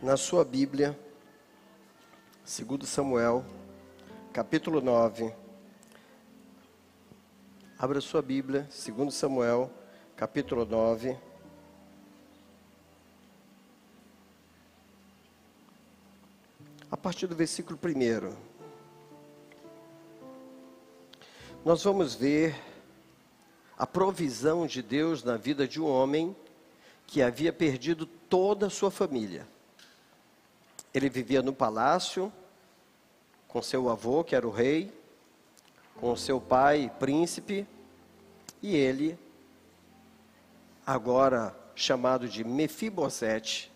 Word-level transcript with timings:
na 0.00 0.16
sua 0.16 0.44
Bíblia, 0.44 0.96
segundo 2.44 2.86
Samuel, 2.86 3.44
capítulo 4.32 4.80
9. 4.80 5.34
Abra 7.76 8.00
sua 8.00 8.22
Bíblia, 8.22 8.66
segundo 8.70 9.10
Samuel, 9.10 9.68
capítulo 10.16 10.64
9. 10.64 11.18
A 16.90 16.96
partir 16.96 17.26
do 17.26 17.34
versículo 17.34 17.76
1. 17.76 18.36
Nós 21.64 21.82
vamos 21.82 22.14
ver 22.14 22.54
a 23.76 23.86
provisão 23.86 24.64
de 24.64 24.80
Deus 24.80 25.24
na 25.24 25.36
vida 25.36 25.66
de 25.66 25.80
um 25.80 25.88
homem 25.88 26.36
que 27.04 27.20
havia 27.20 27.52
perdido 27.52 28.06
toda 28.06 28.68
a 28.68 28.70
sua 28.70 28.92
família. 28.92 29.46
Ele 30.92 31.08
vivia 31.08 31.42
no 31.42 31.52
palácio, 31.52 32.32
com 33.46 33.62
seu 33.62 33.88
avô, 33.88 34.22
que 34.22 34.34
era 34.34 34.46
o 34.46 34.50
rei, 34.50 34.92
com 35.96 36.14
seu 36.16 36.40
pai, 36.40 36.92
príncipe, 36.98 37.66
e 38.62 38.76
ele, 38.76 39.18
agora 40.86 41.56
chamado 41.74 42.28
de 42.28 42.44
Mefibosete, 42.44 43.72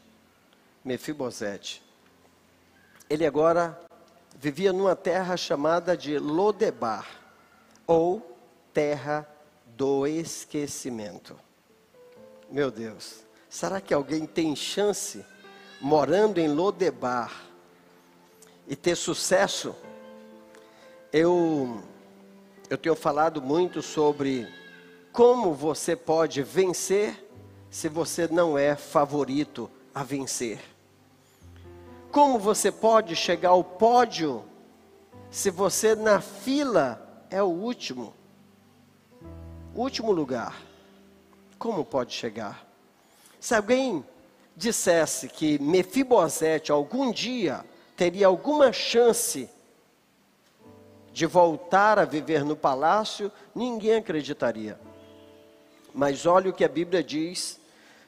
Mefibosete, 0.85 1.83
ele 3.09 3.27
agora 3.27 3.79
vivia 4.39 4.73
numa 4.73 4.97
terra 4.97 5.37
chamada 5.37 5.97
de 5.97 6.19
Lodebar, 6.19 7.07
ou 7.87 8.37
terra 8.73 9.29
do 9.67 10.07
esquecimento. 10.07 11.39
Meu 12.51 12.71
Deus, 12.71 13.21
será 13.49 13.81
que 13.81 13.95
alguém 13.95 14.27
tem 14.27 14.55
chance 14.57 15.25
morando 15.83 16.39
em 16.39 16.49
Lodebar 16.49 17.31
e 18.67 18.75
ter 18.75 18.97
sucesso? 18.97 19.75
Eu 21.13 21.83
eu 22.71 22.79
tenho 22.79 22.95
falado 22.95 23.43
muito 23.43 23.83
sobre 23.83 24.49
como 25.13 25.53
você 25.53 25.95
pode 25.95 26.43
vencer 26.43 27.29
se 27.69 27.87
você 27.87 28.27
não 28.29 28.57
é 28.57 28.75
favorito 28.75 29.71
a 29.95 30.03
vencer. 30.03 30.59
Como 32.11 32.39
você 32.39 32.73
pode 32.73 33.15
chegar 33.15 33.51
ao 33.51 33.63
pódio 33.63 34.43
se 35.31 35.51
você 35.51 35.95
na 35.95 36.21
fila 36.21 37.27
é 37.29 37.43
o 37.43 37.47
último? 37.47 38.15
Último 39.75 40.13
lugar 40.13 40.73
como 41.63 41.85
pode 41.85 42.13
chegar? 42.13 42.67
Se 43.39 43.55
alguém 43.55 44.05
dissesse 44.57 45.29
que 45.29 45.59
Mefibosete 45.59 46.71
algum 46.71 47.11
dia 47.11 47.65
teria 47.97 48.27
alguma 48.27 48.73
chance 48.73 49.49
de 51.13 51.27
voltar 51.27 51.99
a 51.99 52.05
viver 52.05 52.45
no 52.45 52.57
palácio, 52.57 53.31
ninguém 53.55 53.97
acreditaria. 53.97 54.79
Mas 55.95 56.25
olha 56.25 56.51
o 56.51 56.53
que 56.53 56.65
a 56.65 56.69
Bíblia 56.69 57.03
diz, 57.03 57.61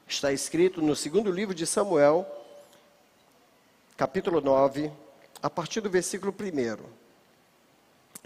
está 0.08 0.32
escrito 0.32 0.80
no 0.80 0.96
segundo 0.96 1.30
livro 1.30 1.54
de 1.54 1.66
Samuel, 1.66 2.26
capítulo 3.96 4.40
9, 4.40 4.90
a 5.42 5.50
partir 5.50 5.80
do 5.80 5.90
versículo 5.90 6.32
1. 6.32 6.82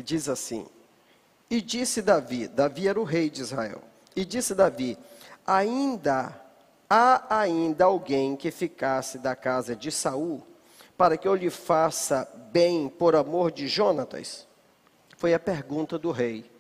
Diz 0.03 0.29
assim: 0.29 0.67
E 1.51 1.61
disse 1.61 2.01
Davi, 2.01 2.47
Davi 2.47 2.87
era 2.87 3.01
o 3.01 3.05
rei 3.05 3.29
de 3.29 3.41
Israel, 3.41 3.83
e 4.15 4.25
disse 4.25 4.55
Davi: 4.55 4.97
ainda 5.49 6.39
há 6.89 7.41
ainda 7.41 7.85
alguém 7.85 8.37
que 8.37 8.51
ficasse 8.51 9.19
da 9.19 9.37
casa 9.37 9.77
de 9.77 9.91
Saul 9.91 10.43
para 10.97 11.17
que 11.17 11.29
eu 11.29 11.35
lhe 11.35 11.51
faça 11.51 12.29
bem 12.53 12.89
por 12.89 13.15
amor 13.15 13.53
de 13.53 13.69
Jonatas? 13.69 14.47
Foi 15.17 15.35
a 15.35 15.39
pergunta 15.39 15.99
do 15.99 16.11
rei. 16.11 16.51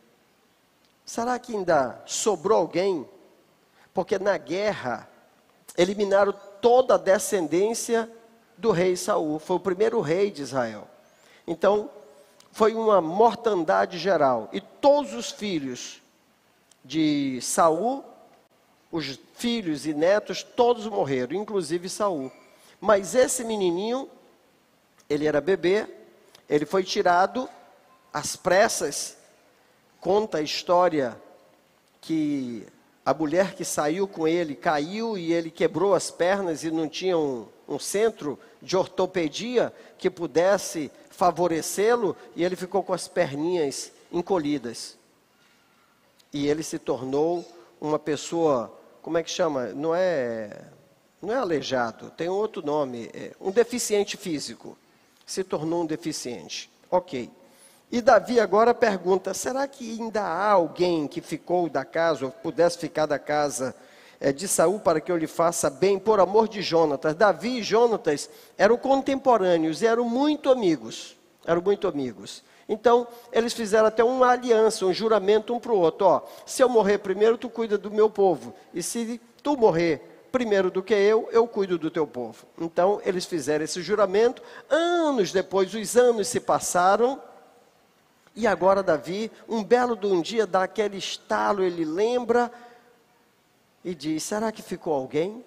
Será 1.05 1.39
que 1.39 1.55
ainda 1.55 2.03
sobrou 2.05 2.59
alguém? 2.59 3.09
Porque 3.95 4.19
na 4.19 4.37
guerra 4.37 5.09
eliminaram 5.77 6.35
toda 6.61 6.95
a 6.95 6.99
descendência 6.99 8.11
do 8.57 8.71
rei 8.71 8.97
Saul. 8.97 9.39
Foi 9.39 9.57
o 9.57 9.61
primeiro 9.61 10.01
rei 10.01 10.31
de 10.31 10.43
Israel. 10.43 10.87
Então, 11.47 11.91
foi 12.51 12.75
uma 12.75 13.01
mortandade 13.01 13.99
geral. 13.99 14.49
E 14.53 14.61
todos 14.61 15.15
os 15.15 15.31
filhos 15.31 16.03
de 16.85 17.41
Saul 17.41 18.05
os 18.91 19.19
filhos 19.35 19.87
e 19.87 19.93
netos 19.93 20.43
todos 20.43 20.87
morreram, 20.87 21.37
inclusive 21.37 21.89
Saul. 21.89 22.33
Mas 22.81 23.15
esse 23.15 23.45
menininho, 23.45 24.09
ele 25.09 25.27
era 25.27 25.41
bebê, 25.41 25.87
ele 26.49 26.65
foi 26.65 26.83
tirado 26.83 27.49
às 28.13 28.37
pressas. 28.37 29.17
Conta 30.01 30.39
a 30.39 30.43
história 30.43 31.21
que 32.01 32.67
a 33.05 33.13
mulher 33.13 33.55
que 33.55 33.65
saiu 33.65 34.07
com 34.07 34.27
ele 34.27 34.55
caiu 34.55 35.19
e 35.19 35.33
ele 35.33 35.51
quebrou 35.51 35.95
as 35.95 36.11
pernas 36.11 36.63
e 36.63 36.71
não 36.71 36.89
tinha 36.89 37.19
um, 37.19 37.47
um 37.69 37.79
centro 37.79 38.39
de 38.63 38.77
ortopedia 38.77 39.73
que 39.99 40.09
pudesse 40.09 40.91
favorecê-lo 41.11 42.17
e 42.37 42.45
ele 42.45 42.55
ficou 42.55 42.83
com 42.83 42.93
as 42.93 43.09
perninhas 43.09 43.93
encolhidas. 44.13 44.97
E 46.33 46.47
ele 46.47 46.63
se 46.63 46.79
tornou 46.79 47.45
uma 47.81 47.99
pessoa 47.99 48.78
como 49.09 49.17
é 49.17 49.23
que 49.23 49.31
chama? 49.31 49.69
Não 49.69 49.95
é, 49.95 50.51
não 51.23 51.33
é 51.33 51.39
aleijado, 51.39 52.11
tem 52.11 52.29
outro 52.29 52.61
nome, 52.61 53.09
é 53.15 53.31
um 53.41 53.51
deficiente 53.51 54.19
físico. 54.19 54.77
Se 55.25 55.43
tornou 55.43 55.83
um 55.83 55.87
deficiente. 55.87 56.71
Ok. 56.91 57.31
E 57.91 58.03
Davi 58.03 58.39
agora 58.39 58.75
pergunta: 58.75 59.33
será 59.33 59.67
que 59.67 59.99
ainda 59.99 60.21
há 60.21 60.51
alguém 60.51 61.09
que 61.09 61.23
ficou 61.23 61.71
da 61.71 61.87
casa, 61.87 62.27
ou 62.27 62.31
pudesse 62.31 62.77
ficar 62.77 63.07
da 63.07 63.19
casa 63.19 63.75
é, 64.21 64.31
de 64.31 64.47
Saul 64.47 64.79
para 64.79 65.01
que 65.01 65.11
eu 65.11 65.17
lhe 65.17 65.27
faça 65.27 65.71
bem, 65.71 65.99
por 65.99 66.21
amor 66.21 66.47
de 66.47 66.61
Jonatas? 66.61 67.15
Davi 67.15 67.61
e 67.61 67.63
Jonatas 67.63 68.29
eram 68.59 68.77
contemporâneos 68.77 69.81
e 69.81 69.87
eram 69.87 70.05
muito 70.05 70.51
amigos. 70.51 71.17
Eram 71.47 71.63
muito 71.63 71.89
amigos. 71.89 72.45
Então, 72.69 73.07
eles 73.33 73.55
fizeram 73.55 73.87
até 73.87 74.05
uma 74.05 74.29
aliança, 74.29 74.85
um 74.85 74.93
juramento 74.93 75.55
um 75.55 75.59
para 75.59 75.73
o 75.73 75.79
outro. 75.79 76.07
Ó, 76.07 76.23
se 76.45 76.63
eu 76.63 76.69
morrer 76.69 76.99
primeiro, 76.99 77.39
tu 77.39 77.49
cuida 77.49 77.79
do 77.79 77.91
meu 77.91 78.11
povo. 78.11 78.55
E 78.75 78.83
se 78.83 79.19
tu 79.43 79.57
morrer 79.57 80.27
primeiro 80.31 80.71
do 80.71 80.83
que 80.83 80.93
eu, 80.93 81.29
eu 81.33 81.49
cuido 81.49 81.79
do 81.79 81.91
teu 81.91 82.07
povo. 82.07 82.45
Então, 82.61 83.01
eles 83.07 83.25
fizeram 83.25 83.65
esse 83.65 83.81
juramento. 83.81 84.43
Anos 84.69 85.33
depois, 85.33 85.73
os 85.73 85.97
anos 85.97 86.29
se 86.29 86.41
passaram. 86.41 87.23
E 88.37 88.47
agora 88.47 88.83
Davi, 88.83 89.33
um 89.49 89.65
belo 89.65 89.97
de 89.97 90.07
um 90.07 90.21
dia, 90.21 90.47
dá 90.47 90.65
aquele 90.65 90.99
estalo, 90.99 91.63
ele 91.63 91.87
lembra 91.87 92.53
e 93.83 93.95
diz: 93.95 94.23
será 94.23 94.53
que 94.53 94.63
ficou 94.63 94.93
alguém? 94.93 95.43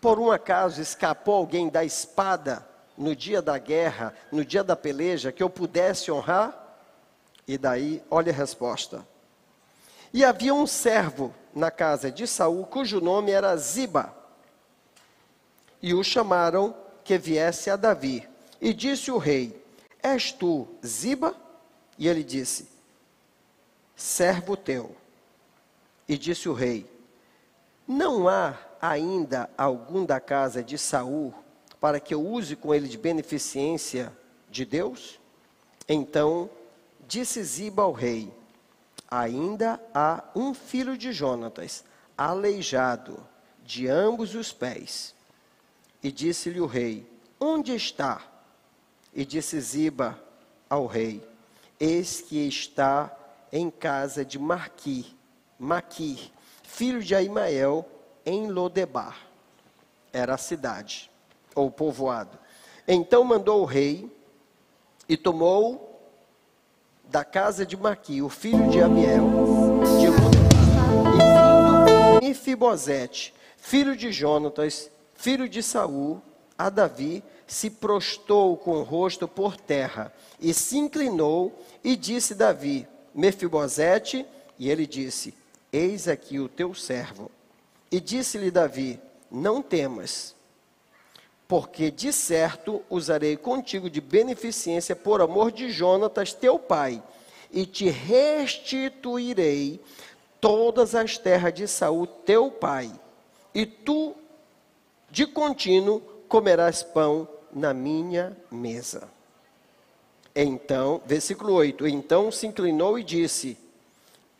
Por 0.00 0.18
um 0.20 0.30
acaso 0.30 0.80
escapou 0.80 1.34
alguém 1.34 1.68
da 1.68 1.84
espada 1.84 2.64
no 2.96 3.14
dia 3.14 3.42
da 3.42 3.58
guerra, 3.58 4.14
no 4.32 4.44
dia 4.44 4.64
da 4.64 4.74
peleja, 4.74 5.32
que 5.32 5.42
eu 5.42 5.50
pudesse 5.50 6.10
honrar? 6.10 6.54
E 7.46 7.56
daí, 7.56 8.02
olha 8.10 8.32
a 8.32 8.34
resposta. 8.34 9.06
E 10.12 10.24
havia 10.24 10.54
um 10.54 10.66
servo 10.66 11.34
na 11.54 11.70
casa 11.70 12.10
de 12.10 12.26
Saul, 12.26 12.64
cujo 12.66 13.00
nome 13.00 13.30
era 13.30 13.56
Ziba. 13.56 14.14
E 15.82 15.94
o 15.94 16.02
chamaram 16.02 16.74
que 17.04 17.18
viesse 17.18 17.70
a 17.70 17.76
Davi. 17.76 18.28
E 18.60 18.72
disse 18.72 19.10
o 19.10 19.18
rei: 19.18 19.62
És 20.02 20.32
tu 20.32 20.66
Ziba? 20.84 21.34
E 21.98 22.08
ele 22.08 22.24
disse: 22.24 22.68
Servo 23.94 24.56
teu. 24.56 24.96
E 26.08 26.16
disse 26.16 26.48
o 26.48 26.52
rei: 26.52 26.90
Não 27.86 28.28
há 28.28 28.54
ainda 28.80 29.50
algum 29.56 30.04
da 30.04 30.18
casa 30.18 30.62
de 30.62 30.78
Saul 30.78 31.34
para 31.80 32.00
que 32.00 32.14
eu 32.14 32.24
use 32.24 32.56
com 32.56 32.74
ele 32.74 32.88
de 32.88 32.98
beneficência 32.98 34.12
de 34.50 34.64
Deus? 34.64 35.20
Então 35.88 36.50
disse 37.06 37.42
Ziba 37.42 37.82
ao 37.82 37.92
rei: 37.92 38.32
Ainda 39.10 39.80
há 39.94 40.24
um 40.34 40.54
filho 40.54 40.96
de 40.96 41.12
Jonatas, 41.12 41.84
aleijado 42.16 43.24
de 43.64 43.86
ambos 43.88 44.34
os 44.34 44.52
pés. 44.52 45.14
E 46.02 46.10
disse-lhe 46.10 46.60
o 46.60 46.66
rei: 46.66 47.06
Onde 47.38 47.74
está? 47.74 48.22
E 49.14 49.24
disse 49.24 49.60
Ziba 49.60 50.20
ao 50.68 50.86
rei: 50.86 51.26
Eis 51.78 52.20
que 52.20 52.46
está 52.46 53.14
em 53.52 53.70
casa 53.70 54.24
de 54.24 54.38
Marqui, 54.38 55.14
Maquir, 55.58 56.30
filho 56.62 57.02
de 57.02 57.14
Aimael, 57.14 57.88
em 58.24 58.48
Lodebar. 58.48 59.26
Era 60.12 60.34
a 60.34 60.38
cidade 60.38 61.10
ou 61.56 61.68
povoado. 61.72 62.38
Então 62.86 63.24
mandou 63.24 63.62
o 63.62 63.64
rei 63.64 64.08
e 65.08 65.16
tomou 65.16 66.00
da 67.04 67.24
casa 67.24 67.66
de 67.66 67.76
Maqui, 67.76 68.22
o 68.22 68.28
filho 68.28 68.68
de 68.68 68.80
Amiel, 68.80 69.24
de 69.98 70.06
e 70.06 70.10
vindo 70.10 70.36
Mefibosete, 72.22 73.34
filho 73.56 73.96
de 73.96 74.12
Jonatas, 74.12 74.88
filho 75.14 75.48
de 75.48 75.62
Saul, 75.64 76.22
a 76.56 76.70
Davi, 76.70 77.24
se 77.44 77.70
prostou 77.70 78.56
com 78.56 78.78
o 78.78 78.82
rosto 78.84 79.26
por 79.26 79.56
terra 79.56 80.12
e 80.38 80.54
se 80.54 80.78
inclinou 80.78 81.52
e 81.82 81.96
disse 81.96 82.36
Davi: 82.36 82.86
Mefibosete, 83.12 84.24
e 84.56 84.70
ele 84.70 84.86
disse: 84.86 85.34
Eis 85.72 86.06
aqui 86.06 86.38
o 86.38 86.48
teu 86.48 86.72
servo. 86.72 87.30
E 87.90 88.00
disse-lhe 88.00 88.50
Davi: 88.50 89.00
Não 89.28 89.60
temas, 89.60 90.35
porque 91.48 91.90
de 91.90 92.12
certo 92.12 92.82
usarei 92.90 93.36
contigo 93.36 93.88
de 93.88 94.00
beneficência 94.00 94.96
por 94.96 95.20
amor 95.20 95.52
de 95.52 95.70
Jonatas, 95.70 96.32
teu 96.32 96.58
pai, 96.58 97.02
e 97.52 97.64
te 97.64 97.88
restituirei 97.88 99.80
todas 100.40 100.94
as 100.94 101.16
terras 101.16 101.54
de 101.54 101.68
Saul, 101.68 102.06
teu 102.06 102.50
pai, 102.50 102.90
e 103.54 103.64
tu 103.64 104.14
de 105.10 105.26
contínuo 105.26 106.00
comerás 106.28 106.82
pão 106.82 107.28
na 107.52 107.72
minha 107.72 108.36
mesa. 108.50 109.08
Então, 110.34 111.00
versículo 111.06 111.54
8: 111.54 111.86
Então 111.86 112.30
se 112.30 112.46
inclinou 112.46 112.98
e 112.98 113.04
disse: 113.04 113.56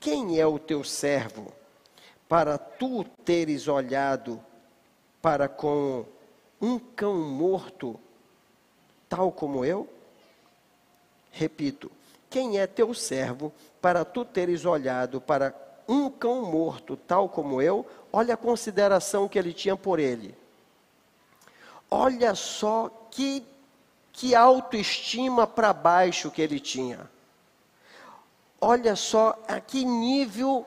Quem 0.00 0.38
é 0.38 0.47
o 0.47 0.58
teu 0.58 0.82
servo, 0.82 1.53
para 2.29 2.58
tu 2.58 3.05
teres 3.25 3.69
olhado 3.69 4.41
para 5.23 5.49
com 5.49 6.05
um 6.61 6.79
cão 6.79 7.14
morto, 7.17 7.99
tal 9.08 9.31
como 9.31 9.64
eu? 9.64 9.88
Repito, 11.31 11.91
quem 12.31 12.58
é 12.58 12.67
teu 12.67 12.94
servo, 12.94 13.53
para 13.81 14.05
tu 14.05 14.25
teres 14.25 14.64
olhado 14.64 15.20
para 15.20 15.55
um 15.88 16.11
cão 16.11 16.43
morto, 16.43 16.97
tal 16.97 17.29
como 17.29 17.61
eu? 17.62 17.87
Olha 18.12 18.35
a 18.35 18.38
consideração 18.38 19.29
que 19.29 19.38
ele 19.38 19.53
tinha 19.53 19.76
por 19.76 19.99
ele. 19.99 20.35
Olha 21.91 22.35
só 22.35 22.91
que, 23.11 23.44
que 24.12 24.35
autoestima 24.35 25.47
para 25.47 25.73
baixo 25.73 26.31
que 26.31 26.43
ele 26.43 26.58
tinha. 26.58 27.08
Olha 28.61 28.97
só 28.97 29.38
a 29.47 29.61
que 29.61 29.85
nível 29.85 30.67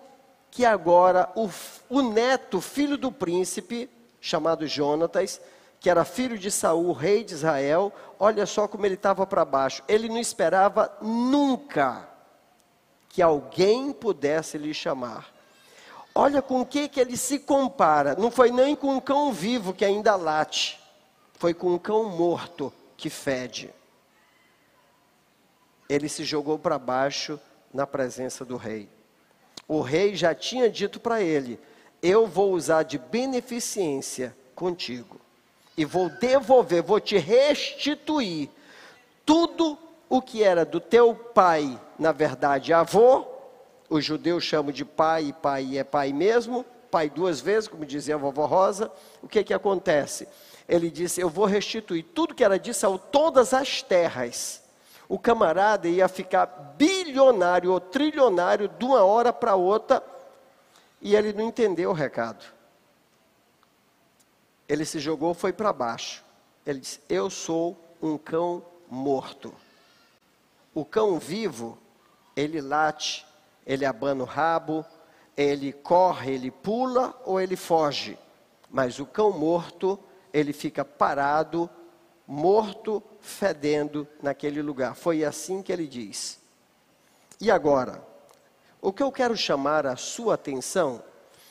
que 0.52 0.66
agora 0.66 1.30
o, 1.36 1.50
o 1.90 2.02
neto, 2.02 2.62
filho 2.62 2.98
do 2.98 3.12
príncipe, 3.12 3.90
chamado 4.22 4.68
Jonatas, 4.68 5.42
que 5.80 5.90
era 5.90 6.04
filho 6.04 6.38
de 6.38 6.52
Saul, 6.52 6.92
rei 6.92 7.24
de 7.24 7.34
Israel, 7.34 7.94
olha 8.20 8.46
só 8.46 8.68
como 8.68 8.86
ele 8.86 8.96
estava 8.96 9.26
para 9.26 9.46
baixo. 9.46 9.82
Ele 9.88 10.10
não 10.10 10.20
esperava 10.20 10.92
nunca 11.02 12.08
que 13.08 13.22
alguém 13.22 13.94
pudesse 13.94 14.58
lhe 14.58 14.74
chamar. 14.74 15.34
Olha 16.14 16.42
com 16.42 16.62
o 16.62 16.66
que, 16.66 16.90
que 16.90 17.00
ele 17.00 17.16
se 17.16 17.40
compara. 17.40 18.16
Não 18.16 18.30
foi 18.30 18.52
nem 18.52 18.76
com 18.76 18.96
um 18.96 19.00
cão 19.00 19.32
vivo 19.32 19.74
que 19.74 19.86
ainda 19.86 20.16
late, 20.18 20.80
foi 21.36 21.54
com 21.54 21.74
um 21.74 21.80
cão 21.80 22.04
morto 22.04 22.74
que 22.98 23.10
fede. 23.10 23.74
Ele 25.88 26.10
se 26.10 26.26
jogou 26.26 26.60
para 26.60 26.78
baixo 26.78 27.40
na 27.74 27.88
presença 27.88 28.44
do 28.44 28.58
rei. 28.58 28.90
O 29.66 29.82
rei 29.82 30.14
já 30.14 30.36
tinha 30.36 30.70
dito 30.70 31.00
para 31.00 31.22
ele: 31.22 31.60
Eu 32.02 32.28
vou 32.28 32.52
usar 32.52 32.84
de 32.84 32.98
beneficência 32.98 34.36
contigo 34.54 35.22
e 35.80 35.86
vou 35.86 36.10
devolver, 36.10 36.84
vou 36.84 37.00
te 37.00 37.18
restituir 37.18 38.50
tudo 39.26 39.78
o 40.10 40.22
que 40.22 40.44
era 40.44 40.66
do 40.66 40.78
teu 40.82 41.16
pai, 41.16 41.80
na 41.98 42.12
verdade, 42.12 42.74
avô, 42.74 43.26
os 43.90 44.04
judeus 44.04 44.44
chamam 44.44 44.74
de 44.74 44.84
pai, 44.84 45.28
e 45.28 45.34
pai 45.34 45.78
é 45.78 45.84
pai 45.86 46.12
mesmo, 46.12 46.66
pai 46.92 47.10
duas 47.10 47.40
vezes, 47.40 47.70
como 47.70 47.86
dizia 47.86 48.16
a 48.16 48.18
vovó 48.18 48.46
Rosa, 48.46 48.92
o 49.24 49.28
que 49.30 49.42
que 49.42 49.54
acontece? 49.54 50.28
Ele 50.68 50.92
disse, 50.92 51.22
eu 51.22 51.30
vou 51.30 51.46
restituir 51.46 52.04
tudo 52.14 52.36
que 52.36 52.44
era 52.44 52.60
de 52.60 52.74
Saul, 52.74 53.00
todas 53.00 53.54
as 53.54 53.82
terras. 53.82 54.62
O 55.08 55.18
camarada 55.18 55.88
ia 55.88 56.10
ficar 56.10 56.76
bilionário 56.78 57.72
ou 57.72 57.80
trilionário 57.80 58.68
de 58.68 58.84
uma 58.84 59.06
hora 59.06 59.32
para 59.32 59.56
outra, 59.56 60.04
e 61.02 61.16
ele 61.16 61.32
não 61.32 61.46
entendeu 61.46 61.92
o 61.92 61.94
recado 61.94 62.59
ele 64.70 64.86
se 64.86 65.00
jogou, 65.00 65.34
foi 65.34 65.52
para 65.52 65.74
baixo. 65.74 66.24
Ele 66.64 66.80
disse: 66.80 67.02
Eu 67.10 67.32
sou 67.32 67.76
um 68.00 68.20
cão 68.20 68.64
morto. 68.88 69.52
O 70.76 70.86
cão 70.86 71.18
vivo, 71.18 71.80
ele 72.36 72.62
late, 72.62 73.26
ele 73.66 73.84
abana 73.84 74.24
o 74.24 74.28
rabo, 74.28 74.86
ele 75.36 75.74
corre, 75.74 76.34
ele 76.34 76.52
pula 76.52 77.20
ou 77.26 77.42
ele 77.42 77.56
foge. 77.56 78.18
Mas 78.70 79.00
o 79.00 79.06
cão 79.06 79.32
morto, 79.32 80.00
ele 80.32 80.54
fica 80.54 80.86
parado, 80.86 81.68
morto, 82.28 83.02
fedendo 83.20 84.08
naquele 84.22 84.62
lugar. 84.62 84.96
Foi 84.96 85.26
assim 85.26 85.64
que 85.64 85.72
ele 85.74 85.88
diz. 85.88 86.40
E 87.42 87.50
agora, 87.50 88.06
o 88.80 88.94
que 88.94 89.02
eu 89.02 89.12
quero 89.12 89.36
chamar 89.36 89.88
a 89.88 89.96
sua 89.96 90.36
atenção 90.36 91.04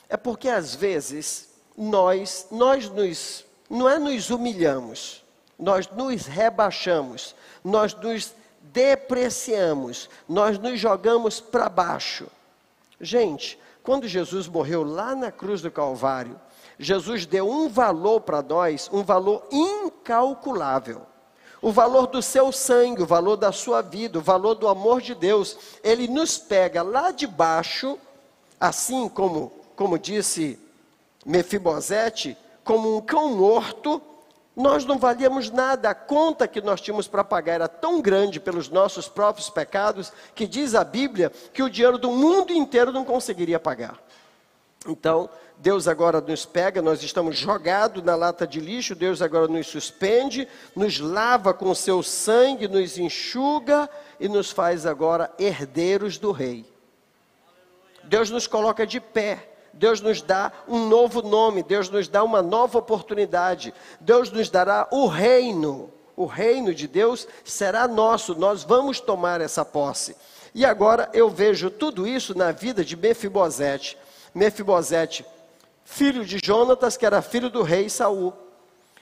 é 0.07 0.15
porque 0.15 0.47
às 0.47 0.73
vezes 0.73 1.48
nós, 1.79 2.45
nós 2.51 2.89
nos, 2.89 3.45
não 3.69 3.87
é 3.87 3.97
nos 3.97 4.29
humilhamos, 4.29 5.23
nós 5.57 5.87
nos 5.87 6.25
rebaixamos, 6.25 7.33
nós 7.63 7.93
nos 7.93 8.33
depreciamos, 8.63 10.09
nós 10.27 10.59
nos 10.59 10.77
jogamos 10.77 11.39
para 11.39 11.69
baixo. 11.69 12.27
Gente, 12.99 13.57
quando 13.81 14.09
Jesus 14.09 14.45
morreu 14.45 14.83
lá 14.83 15.15
na 15.15 15.31
cruz 15.31 15.61
do 15.61 15.71
Calvário, 15.71 16.37
Jesus 16.77 17.25
deu 17.25 17.49
um 17.49 17.69
valor 17.69 18.21
para 18.21 18.41
nós, 18.41 18.89
um 18.91 19.01
valor 19.01 19.47
incalculável. 19.49 21.03
O 21.61 21.71
valor 21.71 22.07
do 22.07 22.21
seu 22.21 22.51
sangue, 22.51 23.03
o 23.03 23.07
valor 23.07 23.35
da 23.35 23.51
sua 23.51 23.81
vida, 23.81 24.19
o 24.19 24.21
valor 24.21 24.55
do 24.55 24.67
amor 24.67 25.01
de 25.01 25.13
Deus. 25.15 25.57
Ele 25.83 26.07
nos 26.07 26.37
pega 26.37 26.81
lá 26.81 27.11
de 27.11 27.27
baixo, 27.27 27.97
assim 28.59 29.09
como, 29.09 29.51
como 29.75 29.99
disse 29.99 30.57
Mefibosete 31.25 32.37
como 32.63 32.97
um 32.97 33.01
cão 33.01 33.35
morto, 33.35 34.01
nós 34.55 34.85
não 34.85 34.97
valíamos 34.97 35.49
nada. 35.49 35.89
A 35.89 35.95
conta 35.95 36.47
que 36.47 36.61
nós 36.61 36.81
tínhamos 36.81 37.07
para 37.07 37.23
pagar 37.23 37.53
era 37.53 37.67
tão 37.67 38.01
grande 38.01 38.39
pelos 38.39 38.69
nossos 38.69 39.07
próprios 39.07 39.49
pecados, 39.49 40.11
que 40.35 40.45
diz 40.45 40.75
a 40.75 40.83
Bíblia 40.83 41.31
que 41.53 41.63
o 41.63 41.69
dinheiro 41.69 41.97
do 41.97 42.11
mundo 42.11 42.51
inteiro 42.51 42.91
não 42.91 43.05
conseguiria 43.05 43.59
pagar. 43.59 43.97
Então, 44.85 45.29
Deus 45.57 45.87
agora 45.87 46.21
nos 46.21 46.45
pega, 46.45 46.81
nós 46.81 47.03
estamos 47.03 47.37
jogados 47.37 48.03
na 48.03 48.15
lata 48.15 48.47
de 48.47 48.59
lixo, 48.59 48.95
Deus 48.95 49.21
agora 49.21 49.47
nos 49.47 49.67
suspende, 49.67 50.47
nos 50.75 50.99
lava 50.99 51.53
com 51.53 51.69
o 51.69 51.75
seu 51.75 52.01
sangue, 52.01 52.67
nos 52.67 52.97
enxuga 52.97 53.89
e 54.19 54.29
nos 54.29 54.51
faz 54.51 54.85
agora 54.85 55.33
herdeiros 55.37 56.17
do 56.17 56.31
Rei. 56.31 56.65
Deus 58.03 58.29
nos 58.29 58.47
coloca 58.47 58.87
de 58.87 58.99
pé 58.99 59.49
Deus 59.79 60.01
nos 60.01 60.21
dá 60.21 60.51
um 60.67 60.89
novo 60.89 61.21
nome, 61.21 61.63
Deus 61.63 61.89
nos 61.89 62.09
dá 62.09 62.21
uma 62.21 62.41
nova 62.41 62.77
oportunidade, 62.77 63.73
Deus 64.01 64.29
nos 64.29 64.49
dará 64.49 64.89
o 64.91 65.07
reino. 65.07 65.89
O 66.17 66.25
reino 66.25 66.75
de 66.75 66.85
Deus 66.85 67.25
será 67.45 67.87
nosso, 67.87 68.35
nós 68.35 68.65
vamos 68.65 68.99
tomar 68.99 69.39
essa 69.39 69.63
posse. 69.63 70.17
E 70.53 70.65
agora 70.65 71.09
eu 71.13 71.29
vejo 71.29 71.69
tudo 71.69 72.05
isso 72.05 72.37
na 72.37 72.51
vida 72.51 72.83
de 72.83 72.97
Mefibosete. 72.97 73.97
Mefibosete, 74.35 75.25
filho 75.85 76.25
de 76.25 76.39
Jonatas, 76.43 76.97
que 76.97 77.05
era 77.05 77.21
filho 77.21 77.49
do 77.49 77.63
rei 77.63 77.89
Saul. 77.89 78.33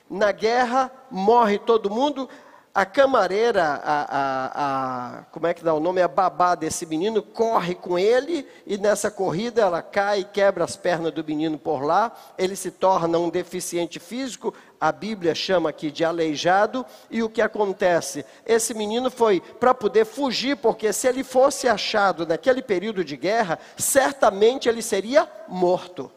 Na 0.08 0.30
guerra 0.30 0.92
morre 1.10 1.58
todo 1.58 1.90
mundo, 1.90 2.28
a 2.74 2.86
camareira, 2.86 3.64
a, 3.64 4.02
a, 4.02 5.18
a, 5.18 5.22
como 5.32 5.46
é 5.46 5.54
que 5.54 5.64
dá 5.64 5.74
o 5.74 5.80
nome? 5.80 6.00
A 6.00 6.08
babá 6.08 6.54
desse 6.54 6.86
menino 6.86 7.22
corre 7.22 7.74
com 7.74 7.98
ele 7.98 8.46
e 8.66 8.78
nessa 8.78 9.10
corrida 9.10 9.62
ela 9.62 9.82
cai 9.82 10.20
e 10.20 10.24
quebra 10.24 10.64
as 10.64 10.76
pernas 10.76 11.12
do 11.12 11.24
menino 11.24 11.58
por 11.58 11.82
lá. 11.82 12.12
Ele 12.36 12.54
se 12.54 12.70
torna 12.70 13.18
um 13.18 13.30
deficiente 13.30 13.98
físico, 13.98 14.54
a 14.80 14.92
Bíblia 14.92 15.34
chama 15.34 15.70
aqui 15.70 15.90
de 15.90 16.04
aleijado. 16.04 16.86
E 17.10 17.22
o 17.22 17.28
que 17.28 17.42
acontece? 17.42 18.24
Esse 18.46 18.74
menino 18.74 19.10
foi 19.10 19.40
para 19.40 19.74
poder 19.74 20.04
fugir, 20.04 20.56
porque 20.56 20.92
se 20.92 21.08
ele 21.08 21.24
fosse 21.24 21.68
achado 21.68 22.26
naquele 22.26 22.62
período 22.62 23.04
de 23.04 23.16
guerra, 23.16 23.58
certamente 23.76 24.68
ele 24.68 24.82
seria 24.82 25.28
morto. 25.48 26.12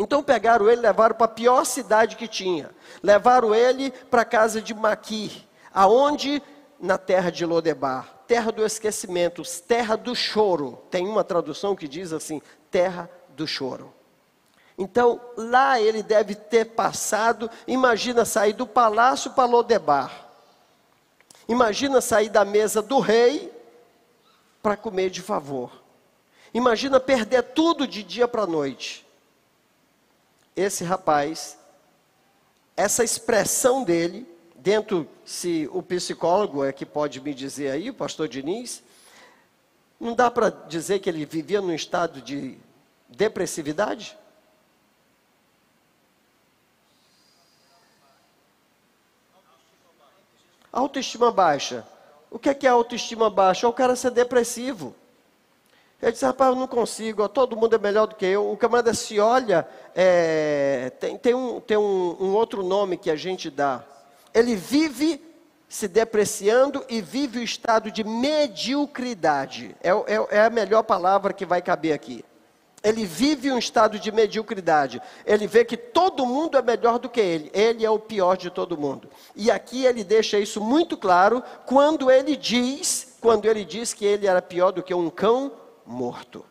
Então 0.00 0.22
pegaram 0.22 0.66
ele 0.66 0.80
e 0.80 0.82
levaram 0.82 1.14
para 1.14 1.26
a 1.26 1.28
pior 1.28 1.62
cidade 1.66 2.16
que 2.16 2.26
tinha. 2.26 2.70
Levaram 3.02 3.54
ele 3.54 3.90
para 3.90 4.22
a 4.22 4.24
casa 4.24 4.58
de 4.58 4.72
Maqui, 4.72 5.46
aonde? 5.74 6.42
Na 6.80 6.96
terra 6.96 7.28
de 7.28 7.44
Lodebar, 7.44 8.08
terra 8.26 8.50
do 8.50 8.64
esquecimento, 8.64 9.42
terra 9.68 9.96
do 9.96 10.14
choro. 10.14 10.82
Tem 10.90 11.06
uma 11.06 11.22
tradução 11.22 11.76
que 11.76 11.86
diz 11.86 12.14
assim: 12.14 12.40
terra 12.70 13.10
do 13.36 13.46
choro. 13.46 13.92
Então, 14.78 15.20
lá 15.36 15.78
ele 15.78 16.02
deve 16.02 16.34
ter 16.34 16.64
passado, 16.64 17.50
imagina 17.68 18.24
sair 18.24 18.54
do 18.54 18.66
palácio 18.66 19.32
para 19.32 19.44
Lodebar. 19.44 20.30
Imagina 21.46 22.00
sair 22.00 22.30
da 22.30 22.42
mesa 22.42 22.80
do 22.80 23.00
rei 23.00 23.52
para 24.62 24.78
comer 24.78 25.10
de 25.10 25.20
favor. 25.20 25.70
Imagina 26.54 26.98
perder 26.98 27.42
tudo 27.42 27.86
de 27.86 28.02
dia 28.02 28.26
para 28.26 28.46
noite 28.46 29.09
esse 30.56 30.84
rapaz 30.84 31.58
essa 32.80 33.04
expressão 33.04 33.84
dele, 33.84 34.26
dentro, 34.56 35.06
se 35.22 35.68
o 35.70 35.82
psicólogo 35.82 36.64
é 36.64 36.72
que 36.72 36.86
pode 36.86 37.20
me 37.20 37.34
dizer 37.34 37.70
aí, 37.70 37.90
o 37.90 37.94
pastor 37.94 38.26
Diniz, 38.26 38.82
não 40.00 40.14
dá 40.14 40.30
para 40.30 40.48
dizer 40.48 40.98
que 40.98 41.10
ele 41.10 41.26
vivia 41.26 41.60
num 41.60 41.74
estado 41.74 42.22
de 42.22 42.56
depressividade? 43.06 44.16
Autoestima 50.72 51.30
baixa. 51.30 51.86
O 52.30 52.38
que 52.38 52.48
é, 52.48 52.54
que 52.54 52.66
é 52.66 52.70
autoestima 52.70 53.28
baixa? 53.28 53.66
É 53.66 53.68
o 53.68 53.74
cara 53.74 53.94
ser 53.94 54.10
depressivo. 54.10 54.96
Ele 56.02 56.12
disse, 56.12 56.24
rapaz, 56.24 56.50
eu 56.50 56.56
não 56.56 56.66
consigo, 56.66 57.28
todo 57.28 57.56
mundo 57.56 57.74
é 57.76 57.78
melhor 57.78 58.06
do 58.06 58.14
que 58.14 58.24
eu. 58.24 58.50
O 58.50 58.56
camarada 58.56 58.94
se 58.94 59.20
olha, 59.20 59.68
é, 59.94 60.90
tem, 60.98 61.18
tem, 61.18 61.34
um, 61.34 61.60
tem 61.60 61.76
um, 61.76 62.16
um 62.18 62.34
outro 62.34 62.62
nome 62.62 62.96
que 62.96 63.10
a 63.10 63.16
gente 63.16 63.50
dá. 63.50 63.84
Ele 64.32 64.56
vive 64.56 65.22
se 65.68 65.86
depreciando 65.86 66.84
e 66.88 67.02
vive 67.02 67.38
o 67.38 67.42
estado 67.42 67.90
de 67.90 68.02
mediocridade. 68.02 69.76
É, 69.82 69.90
é, 69.90 70.26
é, 70.30 70.40
a 70.40 70.50
melhor 70.50 70.82
palavra 70.82 71.34
que 71.34 71.44
vai 71.44 71.60
caber 71.60 71.92
aqui. 71.92 72.24
Ele 72.82 73.04
vive 73.04 73.52
um 73.52 73.58
estado 73.58 73.98
de 73.98 74.10
mediocridade. 74.10 75.02
Ele 75.26 75.46
vê 75.46 75.66
que 75.66 75.76
todo 75.76 76.24
mundo 76.24 76.56
é 76.56 76.62
melhor 76.62 76.98
do 76.98 77.10
que 77.10 77.20
ele. 77.20 77.50
Ele 77.52 77.84
é 77.84 77.90
o 77.90 77.98
pior 77.98 78.38
de 78.38 78.48
todo 78.48 78.76
mundo. 78.76 79.08
E 79.36 79.50
aqui 79.50 79.84
ele 79.84 80.02
deixa 80.02 80.38
isso 80.38 80.62
muito 80.62 80.96
claro 80.96 81.42
quando 81.66 82.10
ele 82.10 82.36
diz, 82.36 83.16
quando 83.20 83.44
ele 83.44 83.66
diz 83.66 83.92
que 83.92 84.06
ele 84.06 84.26
era 84.26 84.40
pior 84.40 84.72
do 84.72 84.82
que 84.82 84.94
um 84.94 85.10
cão 85.10 85.52
morto. 85.90 86.44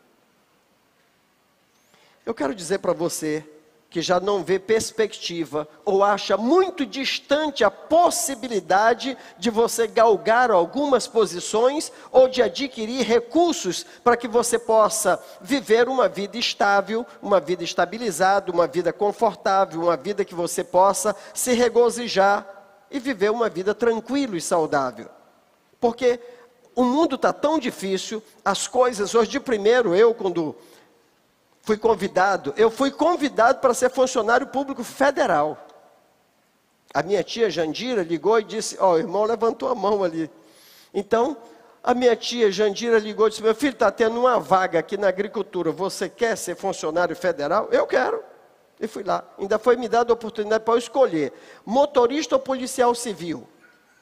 Eu 2.24 2.34
quero 2.34 2.54
dizer 2.54 2.78
para 2.78 2.92
você 2.92 3.44
que 3.88 4.00
já 4.00 4.20
não 4.20 4.44
vê 4.44 4.56
perspectiva 4.56 5.66
ou 5.84 6.04
acha 6.04 6.36
muito 6.36 6.86
distante 6.86 7.64
a 7.64 7.70
possibilidade 7.70 9.18
de 9.36 9.50
você 9.50 9.88
galgar 9.88 10.48
algumas 10.48 11.08
posições 11.08 11.90
ou 12.12 12.28
de 12.28 12.40
adquirir 12.40 13.04
recursos 13.04 13.84
para 14.04 14.16
que 14.16 14.28
você 14.28 14.60
possa 14.60 15.20
viver 15.40 15.88
uma 15.88 16.08
vida 16.08 16.38
estável, 16.38 17.04
uma 17.20 17.40
vida 17.40 17.64
estabilizada, 17.64 18.52
uma 18.52 18.68
vida 18.68 18.92
confortável, 18.92 19.82
uma 19.82 19.96
vida 19.96 20.24
que 20.24 20.36
você 20.36 20.62
possa 20.62 21.16
se 21.34 21.52
regozijar 21.52 22.46
e 22.92 23.00
viver 23.00 23.32
uma 23.32 23.48
vida 23.48 23.74
tranquila 23.74 24.36
e 24.36 24.40
saudável. 24.40 25.08
Porque 25.80 26.20
o 26.80 26.84
mundo 26.84 27.16
está 27.16 27.30
tão 27.30 27.58
difícil, 27.58 28.22
as 28.42 28.66
coisas 28.66 29.14
hoje, 29.14 29.28
de 29.28 29.38
primeiro, 29.38 29.94
eu, 29.94 30.14
quando 30.14 30.56
fui 31.60 31.76
convidado, 31.76 32.54
eu 32.56 32.70
fui 32.70 32.90
convidado 32.90 33.58
para 33.60 33.74
ser 33.74 33.90
funcionário 33.90 34.46
público 34.46 34.82
federal. 34.82 35.58
A 36.94 37.02
minha 37.02 37.22
tia 37.22 37.50
Jandira 37.50 38.02
ligou 38.02 38.40
e 38.40 38.44
disse: 38.44 38.78
Ó, 38.80 38.92
oh, 38.92 38.94
o 38.94 38.98
irmão 38.98 39.24
levantou 39.24 39.68
a 39.68 39.74
mão 39.74 40.02
ali. 40.02 40.30
Então, 40.94 41.36
a 41.84 41.92
minha 41.92 42.16
tia 42.16 42.50
Jandira 42.50 42.98
ligou 42.98 43.26
e 43.26 43.30
disse: 43.30 43.42
Meu 43.42 43.54
filho, 43.54 43.74
está 43.74 43.90
tendo 43.90 44.18
uma 44.18 44.40
vaga 44.40 44.78
aqui 44.78 44.96
na 44.96 45.08
agricultura. 45.08 45.70
Você 45.70 46.08
quer 46.08 46.34
ser 46.34 46.56
funcionário 46.56 47.14
federal? 47.14 47.68
Eu 47.70 47.86
quero. 47.86 48.24
E 48.80 48.88
fui 48.88 49.04
lá. 49.04 49.22
Ainda 49.38 49.58
foi 49.58 49.76
me 49.76 49.86
dada 49.86 50.10
a 50.10 50.14
oportunidade 50.14 50.64
para 50.64 50.72
eu 50.72 50.78
escolher: 50.78 51.30
motorista 51.62 52.36
ou 52.36 52.40
policial 52.40 52.94
civil? 52.94 53.46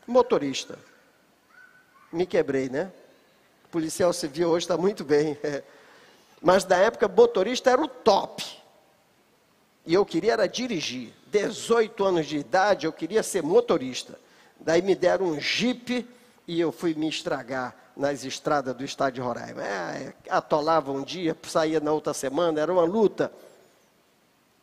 Motorista. 0.06 0.78
Me 2.12 2.26
quebrei, 2.26 2.68
né? 2.68 2.90
policial 3.70 4.12
civil 4.12 4.48
hoje 4.48 4.64
está 4.64 4.76
muito 4.76 5.04
bem. 5.04 5.38
Mas 6.40 6.64
na 6.64 6.76
época, 6.76 7.08
motorista 7.08 7.70
era 7.70 7.82
o 7.82 7.88
top. 7.88 8.44
E 9.86 9.94
eu 9.94 10.04
queria 10.04 10.34
era 10.34 10.46
dirigir. 10.46 11.12
18 11.26 12.04
anos 12.04 12.26
de 12.26 12.38
idade, 12.38 12.86
eu 12.86 12.92
queria 12.92 13.22
ser 13.22 13.42
motorista. 13.42 14.18
Daí 14.58 14.80
me 14.82 14.94
deram 14.94 15.26
um 15.26 15.40
jipe 15.40 16.08
e 16.46 16.58
eu 16.58 16.72
fui 16.72 16.94
me 16.94 17.08
estragar 17.08 17.74
nas 17.96 18.24
estradas 18.24 18.74
do 18.74 18.84
estado 18.84 19.14
de 19.14 19.20
Roraima. 19.20 19.62
É, 19.62 20.14
atolava 20.30 20.90
um 20.92 21.02
dia, 21.02 21.36
saía 21.42 21.80
na 21.80 21.92
outra 21.92 22.14
semana, 22.14 22.60
era 22.60 22.72
uma 22.72 22.84
luta. 22.84 23.30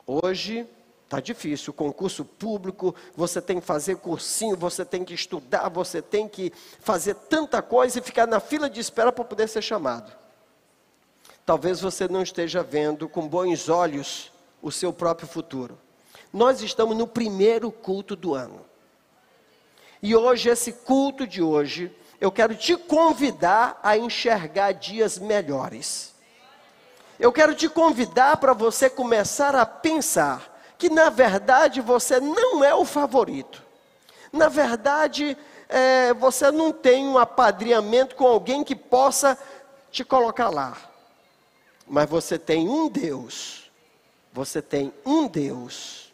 Hoje 0.08 0.68
está 1.16 1.34
difícil, 1.34 1.74
concurso 1.74 2.24
público, 2.24 2.96
você 3.16 3.42
tem 3.42 3.60
que 3.60 3.66
fazer 3.66 3.98
cursinho, 3.98 4.56
você 4.56 4.86
tem 4.86 5.04
que 5.04 5.14
estudar, 5.14 5.70
você 5.70 6.02
tem 6.02 6.28
que 6.28 6.52
fazer 6.80 7.16
tanta 7.16 7.62
coisa 7.62 8.00
e 8.00 8.02
ficar 8.02 8.28
na 8.28 8.40
fila 8.40 8.70
de 8.70 8.80
espera 8.80 9.12
para 9.12 9.24
poder 9.24 9.48
ser 9.48 9.62
chamado 9.62 10.26
talvez 11.46 11.80
você 11.80 12.08
não 12.08 12.24
esteja 12.24 12.64
vendo 12.64 13.08
com 13.08 13.28
bons 13.28 13.70
olhos 13.70 14.32
o 14.62 14.72
seu 14.72 14.92
próprio 14.92 15.28
futuro. 15.28 15.78
Nós 16.34 16.62
estamos 16.62 16.98
no 16.98 17.06
primeiro 17.06 17.72
culto 17.72 18.16
do 18.16 18.34
ano. 18.34 18.66
E 20.02 20.16
hoje, 20.16 20.50
esse 20.50 20.74
culto 20.74 21.28
de 21.28 21.42
hoje, 21.42 21.96
eu 22.20 22.32
quero 22.32 22.56
te 22.56 22.76
convidar 22.76 23.80
a 23.84 23.98
enxergar 23.98 24.72
dias 24.74 25.20
melhores. 25.20 26.14
Eu 27.20 27.32
quero 27.32 27.56
te 27.56 27.70
convidar 27.70 28.38
para 28.38 28.54
você 28.54 28.90
começar 28.90 29.56
a 29.56 29.66
pensar 29.66 30.54
que, 30.78 30.90
na 30.90 31.10
verdade, 31.10 31.82
você 31.82 32.20
não 32.20 32.64
é 32.64 32.74
o 32.74 32.86
favorito. 32.86 33.64
Na 34.32 34.50
verdade, 34.50 35.38
é, 35.70 36.14
você 36.14 36.52
não 36.52 36.72
tem 36.72 37.08
um 37.08 37.18
apadrinhamento 37.18 38.16
com 38.16 38.28
alguém 38.28 38.64
que 38.64 38.76
possa 38.76 39.38
te 39.92 40.04
colocar 40.04 40.50
lá. 40.50 40.78
Mas 41.88 42.10
você 42.10 42.38
tem 42.38 42.68
um 42.68 42.90
Deus. 42.90 43.72
Você 44.34 44.62
tem 44.62 44.94
um 45.06 45.28
Deus. 45.28 46.14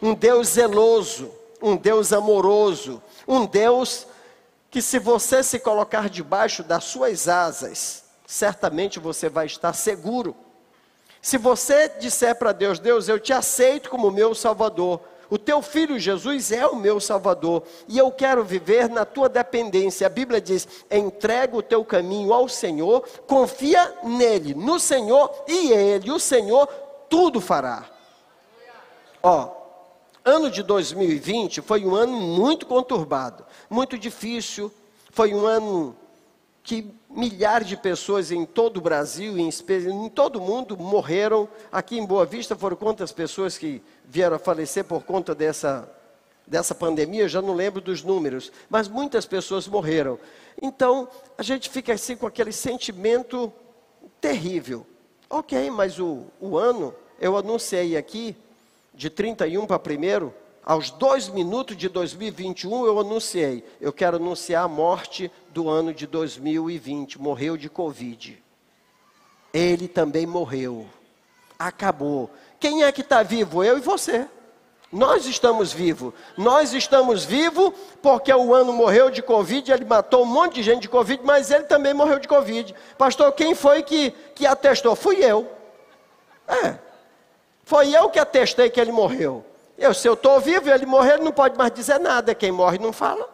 Um 0.00 0.14
Deus 0.14 0.48
zeloso, 0.48 1.30
um 1.62 1.76
Deus 1.76 2.12
amoroso, 2.12 3.02
um 3.26 3.46
Deus 3.46 4.06
que 4.70 4.82
se 4.82 4.98
você 4.98 5.42
se 5.42 5.58
colocar 5.60 6.10
debaixo 6.10 6.62
das 6.62 6.84
suas 6.84 7.28
asas, 7.28 8.04
certamente 8.26 8.98
você 8.98 9.28
vai 9.28 9.46
estar 9.46 9.72
seguro. 9.72 10.34
Se 11.24 11.38
você 11.38 11.88
disser 11.88 12.36
para 12.36 12.52
Deus, 12.52 12.78
Deus, 12.78 13.08
eu 13.08 13.18
te 13.18 13.32
aceito 13.32 13.88
como 13.88 14.10
meu 14.10 14.34
Salvador, 14.34 15.00
o 15.30 15.38
teu 15.38 15.62
filho 15.62 15.98
Jesus 15.98 16.52
é 16.52 16.66
o 16.66 16.76
meu 16.76 17.00
Salvador 17.00 17.62
e 17.88 17.96
eu 17.96 18.10
quero 18.12 18.44
viver 18.44 18.90
na 18.90 19.06
tua 19.06 19.26
dependência. 19.26 20.06
A 20.06 20.10
Bíblia 20.10 20.38
diz: 20.38 20.68
entrega 20.90 21.56
o 21.56 21.62
teu 21.62 21.82
caminho 21.82 22.30
ao 22.30 22.46
Senhor, 22.46 23.08
confia 23.26 23.96
nele, 24.02 24.52
no 24.52 24.78
Senhor 24.78 25.34
e 25.48 25.72
ele, 25.72 26.10
o 26.10 26.20
Senhor, 26.20 26.66
tudo 27.08 27.40
fará. 27.40 27.86
Ó, 29.22 29.48
ano 30.22 30.50
de 30.50 30.62
2020 30.62 31.62
foi 31.62 31.86
um 31.86 31.94
ano 31.94 32.12
muito 32.12 32.66
conturbado, 32.66 33.46
muito 33.70 33.96
difícil, 33.96 34.70
foi 35.10 35.32
um 35.32 35.46
ano 35.46 35.96
que 36.64 36.90
milhares 37.10 37.68
de 37.68 37.76
pessoas 37.76 38.32
em 38.32 38.46
todo 38.46 38.78
o 38.78 38.80
Brasil, 38.80 39.38
em, 39.38 39.50
em 39.50 40.08
todo 40.08 40.36
o 40.36 40.40
mundo, 40.40 40.76
morreram. 40.78 41.46
Aqui 41.70 41.98
em 41.98 42.06
Boa 42.06 42.24
Vista 42.24 42.56
foram 42.56 42.74
quantas 42.74 43.12
pessoas 43.12 43.58
que 43.58 43.82
vieram 44.06 44.36
a 44.36 44.38
falecer 44.38 44.82
por 44.82 45.04
conta 45.04 45.34
dessa, 45.34 45.86
dessa 46.46 46.74
pandemia? 46.74 47.24
Eu 47.24 47.28
já 47.28 47.42
não 47.42 47.52
lembro 47.52 47.82
dos 47.82 48.02
números, 48.02 48.50
mas 48.70 48.88
muitas 48.88 49.26
pessoas 49.26 49.68
morreram. 49.68 50.18
Então, 50.60 51.06
a 51.36 51.42
gente 51.42 51.68
fica 51.68 51.92
assim 51.92 52.16
com 52.16 52.26
aquele 52.26 52.50
sentimento 52.50 53.52
terrível. 54.18 54.86
Ok, 55.28 55.70
mas 55.70 56.00
o, 56.00 56.24
o 56.40 56.56
ano, 56.56 56.94
eu 57.20 57.36
anunciei 57.36 57.94
aqui, 57.94 58.34
de 58.94 59.10
31 59.10 59.66
para 59.66 59.76
1 59.76 60.43
aos 60.64 60.90
dois 60.90 61.28
minutos 61.28 61.76
de 61.76 61.88
2021, 61.88 62.86
eu 62.86 62.98
anunciei, 62.98 63.62
eu 63.80 63.92
quero 63.92 64.16
anunciar 64.16 64.64
a 64.64 64.68
morte 64.68 65.30
do 65.50 65.68
ano 65.68 65.92
de 65.92 66.06
2020, 66.06 67.20
morreu 67.20 67.56
de 67.56 67.68
Covid. 67.68 68.42
Ele 69.52 69.86
também 69.86 70.26
morreu. 70.26 70.86
Acabou. 71.58 72.30
Quem 72.58 72.82
é 72.82 72.90
que 72.90 73.02
está 73.02 73.22
vivo? 73.22 73.62
Eu 73.62 73.76
e 73.76 73.80
você. 73.80 74.26
Nós 74.90 75.26
estamos 75.26 75.72
vivos. 75.72 76.14
Nós 76.36 76.72
estamos 76.72 77.24
vivos 77.24 77.72
porque 78.00 78.32
o 78.32 78.54
ano 78.54 78.72
morreu 78.72 79.10
de 79.10 79.20
Covid, 79.20 79.70
ele 79.70 79.84
matou 79.84 80.22
um 80.22 80.26
monte 80.26 80.54
de 80.54 80.62
gente 80.62 80.82
de 80.82 80.88
Covid, 80.88 81.20
mas 81.24 81.50
ele 81.50 81.64
também 81.64 81.92
morreu 81.92 82.18
de 82.18 82.26
Covid. 82.26 82.74
Pastor, 82.96 83.32
quem 83.32 83.54
foi 83.54 83.82
que, 83.82 84.12
que 84.34 84.46
atestou? 84.46 84.96
Fui 84.96 85.16
eu. 85.16 85.46
É. 86.48 86.78
Foi 87.64 87.94
eu 87.94 88.08
que 88.08 88.18
atestei 88.18 88.70
que 88.70 88.80
ele 88.80 88.92
morreu. 88.92 89.44
Eu, 89.76 89.92
se 89.92 90.06
eu 90.08 90.14
estou 90.14 90.40
vivo 90.40 90.68
e 90.68 90.72
ele 90.72 90.86
morrer, 90.86 91.14
ele 91.14 91.24
não 91.24 91.32
pode 91.32 91.58
mais 91.58 91.72
dizer 91.72 91.98
nada. 91.98 92.34
Quem 92.34 92.52
morre 92.52 92.78
não 92.78 92.92
fala. 92.92 93.33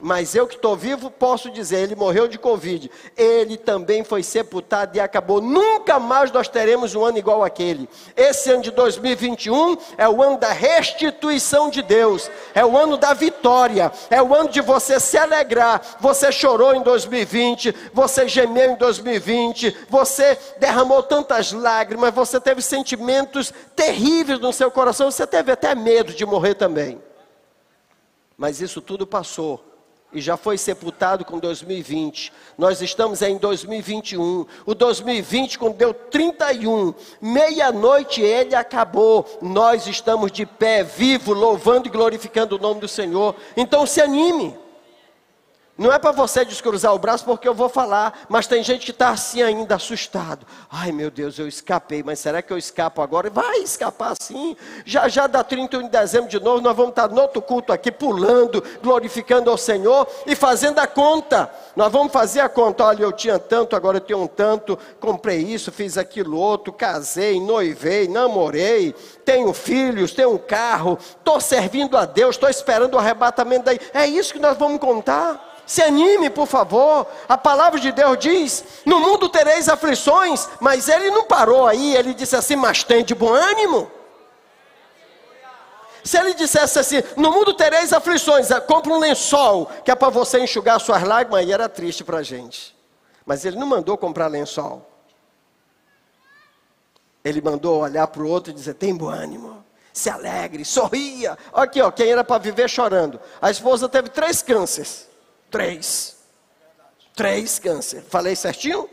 Mas 0.00 0.34
eu 0.34 0.46
que 0.46 0.54
estou 0.54 0.74
vivo 0.74 1.10
posso 1.10 1.50
dizer, 1.50 1.80
ele 1.80 1.94
morreu 1.94 2.26
de 2.26 2.38
Covid. 2.38 2.90
Ele 3.16 3.58
também 3.58 4.02
foi 4.02 4.22
sepultado 4.22 4.96
e 4.96 5.00
acabou. 5.00 5.42
Nunca 5.42 5.98
mais 5.98 6.32
nós 6.32 6.48
teremos 6.48 6.94
um 6.94 7.04
ano 7.04 7.18
igual 7.18 7.44
aquele. 7.44 7.88
Esse 8.16 8.50
ano 8.50 8.62
de 8.62 8.70
2021 8.70 9.76
é 9.98 10.08
o 10.08 10.22
ano 10.22 10.38
da 10.38 10.52
restituição 10.52 11.68
de 11.68 11.82
Deus. 11.82 12.30
É 12.54 12.64
o 12.64 12.76
ano 12.78 12.96
da 12.96 13.12
vitória. 13.12 13.92
É 14.08 14.22
o 14.22 14.34
ano 14.34 14.48
de 14.48 14.62
você 14.62 14.98
se 14.98 15.18
alegrar. 15.18 15.82
Você 16.00 16.32
chorou 16.32 16.74
em 16.74 16.82
2020. 16.82 17.74
Você 17.92 18.26
gemeu 18.26 18.72
em 18.72 18.76
2020. 18.76 19.76
Você 19.90 20.38
derramou 20.58 21.02
tantas 21.02 21.52
lágrimas. 21.52 22.14
Você 22.14 22.40
teve 22.40 22.62
sentimentos 22.62 23.52
terríveis 23.76 24.40
no 24.40 24.52
seu 24.52 24.70
coração. 24.70 25.10
Você 25.10 25.26
teve 25.26 25.52
até 25.52 25.74
medo 25.74 26.14
de 26.14 26.24
morrer 26.24 26.54
também. 26.54 27.02
Mas 28.38 28.62
isso 28.62 28.80
tudo 28.80 29.06
passou 29.06 29.69
e 30.12 30.20
já 30.20 30.36
foi 30.36 30.58
sepultado 30.58 31.24
com 31.24 31.38
2020. 31.38 32.32
Nós 32.58 32.80
estamos 32.80 33.22
em 33.22 33.36
2021. 33.36 34.46
O 34.66 34.74
2020, 34.74 35.58
quando 35.58 35.76
deu 35.76 35.94
31, 35.94 36.94
meia-noite 37.20 38.20
ele 38.20 38.54
acabou. 38.54 39.38
Nós 39.40 39.86
estamos 39.86 40.32
de 40.32 40.44
pé, 40.44 40.82
vivo, 40.82 41.32
louvando 41.32 41.88
e 41.88 41.90
glorificando 41.90 42.56
o 42.56 42.60
nome 42.60 42.80
do 42.80 42.88
Senhor. 42.88 43.34
Então 43.56 43.86
se 43.86 44.00
anime. 44.00 44.56
Não 45.80 45.90
é 45.90 45.98
para 45.98 46.12
você 46.12 46.44
descruzar 46.44 46.92
o 46.92 46.98
braço 46.98 47.24
porque 47.24 47.48
eu 47.48 47.54
vou 47.54 47.70
falar, 47.70 48.26
mas 48.28 48.46
tem 48.46 48.62
gente 48.62 48.84
que 48.84 48.90
está 48.90 49.08
assim 49.08 49.40
ainda 49.40 49.76
assustado. 49.76 50.46
Ai 50.70 50.92
meu 50.92 51.10
Deus, 51.10 51.38
eu 51.38 51.48
escapei, 51.48 52.02
mas 52.02 52.18
será 52.18 52.42
que 52.42 52.52
eu 52.52 52.58
escapo 52.58 53.00
agora? 53.00 53.30
Vai 53.30 53.60
escapar 53.60 54.14
sim. 54.20 54.54
Já 54.84 55.08
já 55.08 55.26
dá 55.26 55.42
31 55.42 55.84
de 55.84 55.88
dezembro 55.88 56.28
de 56.28 56.38
novo, 56.38 56.60
nós 56.60 56.76
vamos 56.76 56.90
estar 56.90 57.08
no 57.08 57.22
outro 57.22 57.40
culto 57.40 57.72
aqui, 57.72 57.90
pulando, 57.90 58.62
glorificando 58.82 59.48
ao 59.48 59.56
Senhor 59.56 60.06
e 60.26 60.36
fazendo 60.36 60.80
a 60.80 60.86
conta. 60.86 61.50
Nós 61.74 61.90
vamos 61.90 62.12
fazer 62.12 62.40
a 62.40 62.48
conta. 62.50 62.84
Olha, 62.84 63.04
eu 63.04 63.12
tinha 63.12 63.38
tanto, 63.38 63.74
agora 63.74 63.96
eu 63.96 64.02
tenho 64.02 64.20
um 64.20 64.26
tanto, 64.26 64.78
comprei 65.00 65.38
isso, 65.38 65.72
fiz 65.72 65.96
aquilo 65.96 66.36
outro, 66.36 66.74
casei, 66.74 67.40
noivei, 67.40 68.06
namorei, 68.06 68.94
tenho 69.24 69.50
filhos, 69.54 70.12
tenho 70.12 70.34
um 70.34 70.38
carro, 70.38 70.98
estou 71.00 71.40
servindo 71.40 71.96
a 71.96 72.04
Deus, 72.04 72.36
estou 72.36 72.50
esperando 72.50 72.96
o 72.96 72.98
arrebatamento 72.98 73.64
daí. 73.64 73.80
É 73.94 74.06
isso 74.06 74.34
que 74.34 74.38
nós 74.38 74.58
vamos 74.58 74.78
contar. 74.78 75.49
Se 75.70 75.82
anime, 75.82 76.28
por 76.28 76.48
favor. 76.48 77.06
A 77.28 77.38
palavra 77.38 77.78
de 77.78 77.92
Deus 77.92 78.18
diz: 78.18 78.64
No 78.84 78.98
mundo 78.98 79.28
tereis 79.28 79.68
aflições, 79.68 80.48
mas 80.58 80.88
ele 80.88 81.12
não 81.12 81.26
parou 81.26 81.64
aí, 81.64 81.94
ele 81.94 82.12
disse 82.12 82.34
assim: 82.34 82.56
Mas 82.56 82.82
tem 82.82 83.04
de 83.04 83.14
bom 83.14 83.32
ânimo. 83.32 83.88
Se 86.02 86.18
ele 86.18 86.34
dissesse 86.34 86.76
assim: 86.76 87.00
No 87.16 87.30
mundo 87.30 87.54
tereis 87.54 87.92
aflições, 87.92 88.50
ah, 88.50 88.60
compra 88.60 88.92
um 88.92 88.98
lençol, 88.98 89.70
que 89.84 89.92
é 89.92 89.94
para 89.94 90.08
você 90.08 90.40
enxugar 90.40 90.80
suas 90.80 91.04
lágrimas, 91.04 91.38
aí 91.38 91.52
era 91.52 91.68
triste 91.68 92.02
para 92.02 92.18
a 92.18 92.22
gente. 92.24 92.76
Mas 93.24 93.44
ele 93.44 93.56
não 93.56 93.68
mandou 93.68 93.96
comprar 93.96 94.26
lençol. 94.26 94.84
Ele 97.24 97.40
mandou 97.40 97.80
olhar 97.80 98.08
para 98.08 98.22
o 98.24 98.28
outro 98.28 98.50
e 98.50 98.54
dizer: 98.54 98.74
Tem 98.74 98.92
bom 98.92 99.08
ânimo 99.08 99.64
se 99.92 100.08
alegre, 100.08 100.64
sorria. 100.64 101.36
Aqui, 101.52 101.80
ó, 101.82 101.90
quem 101.90 102.10
era 102.10 102.24
para 102.24 102.38
viver 102.38 102.70
chorando. 102.70 103.20
A 103.42 103.50
esposa 103.50 103.88
teve 103.88 104.08
três 104.08 104.40
cânceres. 104.40 105.09
Três. 105.50 106.16
Três 107.14 107.58
câncer. 107.58 108.02
Falei 108.08 108.36
certinho? 108.36 108.88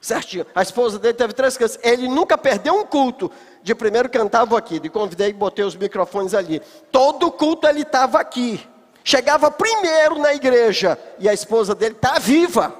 Certinho. 0.00 0.44
A 0.54 0.62
esposa 0.62 0.98
dele 0.98 1.14
teve 1.14 1.32
três 1.32 1.56
cânceres. 1.56 1.82
Ele 1.82 2.08
nunca 2.08 2.36
perdeu 2.36 2.74
um 2.74 2.84
culto. 2.84 3.30
De 3.62 3.74
primeiro 3.74 4.10
cantava 4.10 4.58
aqui. 4.58 4.78
De 4.78 4.90
convidei 4.90 5.30
e 5.30 5.32
botei 5.32 5.64
os 5.64 5.76
microfones 5.76 6.34
ali. 6.34 6.60
Todo 6.92 7.30
culto 7.32 7.66
ele 7.66 7.82
estava 7.82 8.20
aqui. 8.20 8.66
Chegava 9.02 9.50
primeiro 9.50 10.18
na 10.18 10.34
igreja. 10.34 10.98
E 11.18 11.28
a 11.28 11.32
esposa 11.32 11.74
dele 11.74 11.94
está 11.94 12.18
viva. 12.18 12.74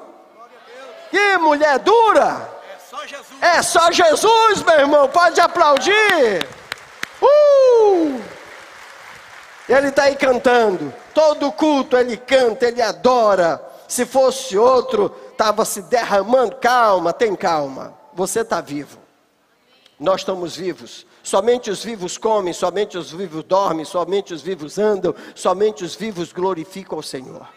Que 1.10 1.38
mulher 1.38 1.78
dura! 1.78 2.50
É 2.74 2.78
só 2.78 3.06
Jesus. 3.06 3.42
É 3.42 3.62
só 3.62 3.90
Jesus, 3.90 4.62
meu 4.62 4.80
irmão. 4.80 5.08
Pode 5.08 5.40
aplaudir. 5.40 6.46
Uh! 7.22 8.20
Ele 9.68 9.88
está 9.88 10.04
aí 10.04 10.16
cantando. 10.16 10.92
Todo 11.14 11.52
culto 11.52 11.96
ele 11.96 12.16
canta, 12.16 12.66
ele 12.66 12.82
adora. 12.82 13.64
Se 13.86 14.04
fosse 14.04 14.58
outro, 14.58 15.14
estava 15.30 15.64
se 15.64 15.82
derramando. 15.82 16.56
Calma, 16.56 17.12
tem 17.12 17.36
calma. 17.36 17.94
Você 18.12 18.40
está 18.40 18.60
vivo. 18.60 18.98
Nós 19.98 20.22
estamos 20.22 20.56
vivos. 20.56 21.06
Somente 21.22 21.70
os 21.70 21.82
vivos 21.82 22.18
comem, 22.18 22.52
somente 22.52 22.98
os 22.98 23.10
vivos 23.12 23.44
dormem, 23.44 23.84
somente 23.84 24.34
os 24.34 24.42
vivos 24.42 24.78
andam, 24.78 25.14
somente 25.34 25.82
os 25.82 25.94
vivos 25.94 26.32
glorificam 26.32 26.98
o 26.98 27.02
Senhor. 27.02 27.48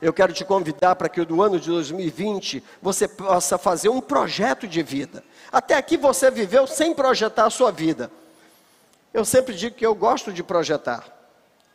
Eu 0.00 0.12
quero 0.12 0.32
te 0.32 0.44
convidar 0.44 0.94
para 0.94 1.08
que 1.08 1.20
no 1.26 1.42
ano 1.42 1.58
de 1.58 1.68
2020 1.68 2.62
você 2.80 3.08
possa 3.08 3.58
fazer 3.58 3.88
um 3.88 4.00
projeto 4.00 4.66
de 4.66 4.82
vida. 4.82 5.24
Até 5.50 5.74
aqui 5.74 5.96
você 5.96 6.30
viveu 6.30 6.66
sem 6.66 6.94
projetar 6.94 7.46
a 7.46 7.50
sua 7.50 7.72
vida. 7.72 8.10
Eu 9.12 9.24
sempre 9.24 9.54
digo 9.54 9.74
que 9.74 9.84
eu 9.84 9.94
gosto 9.94 10.32
de 10.32 10.42
projetar. 10.42 11.17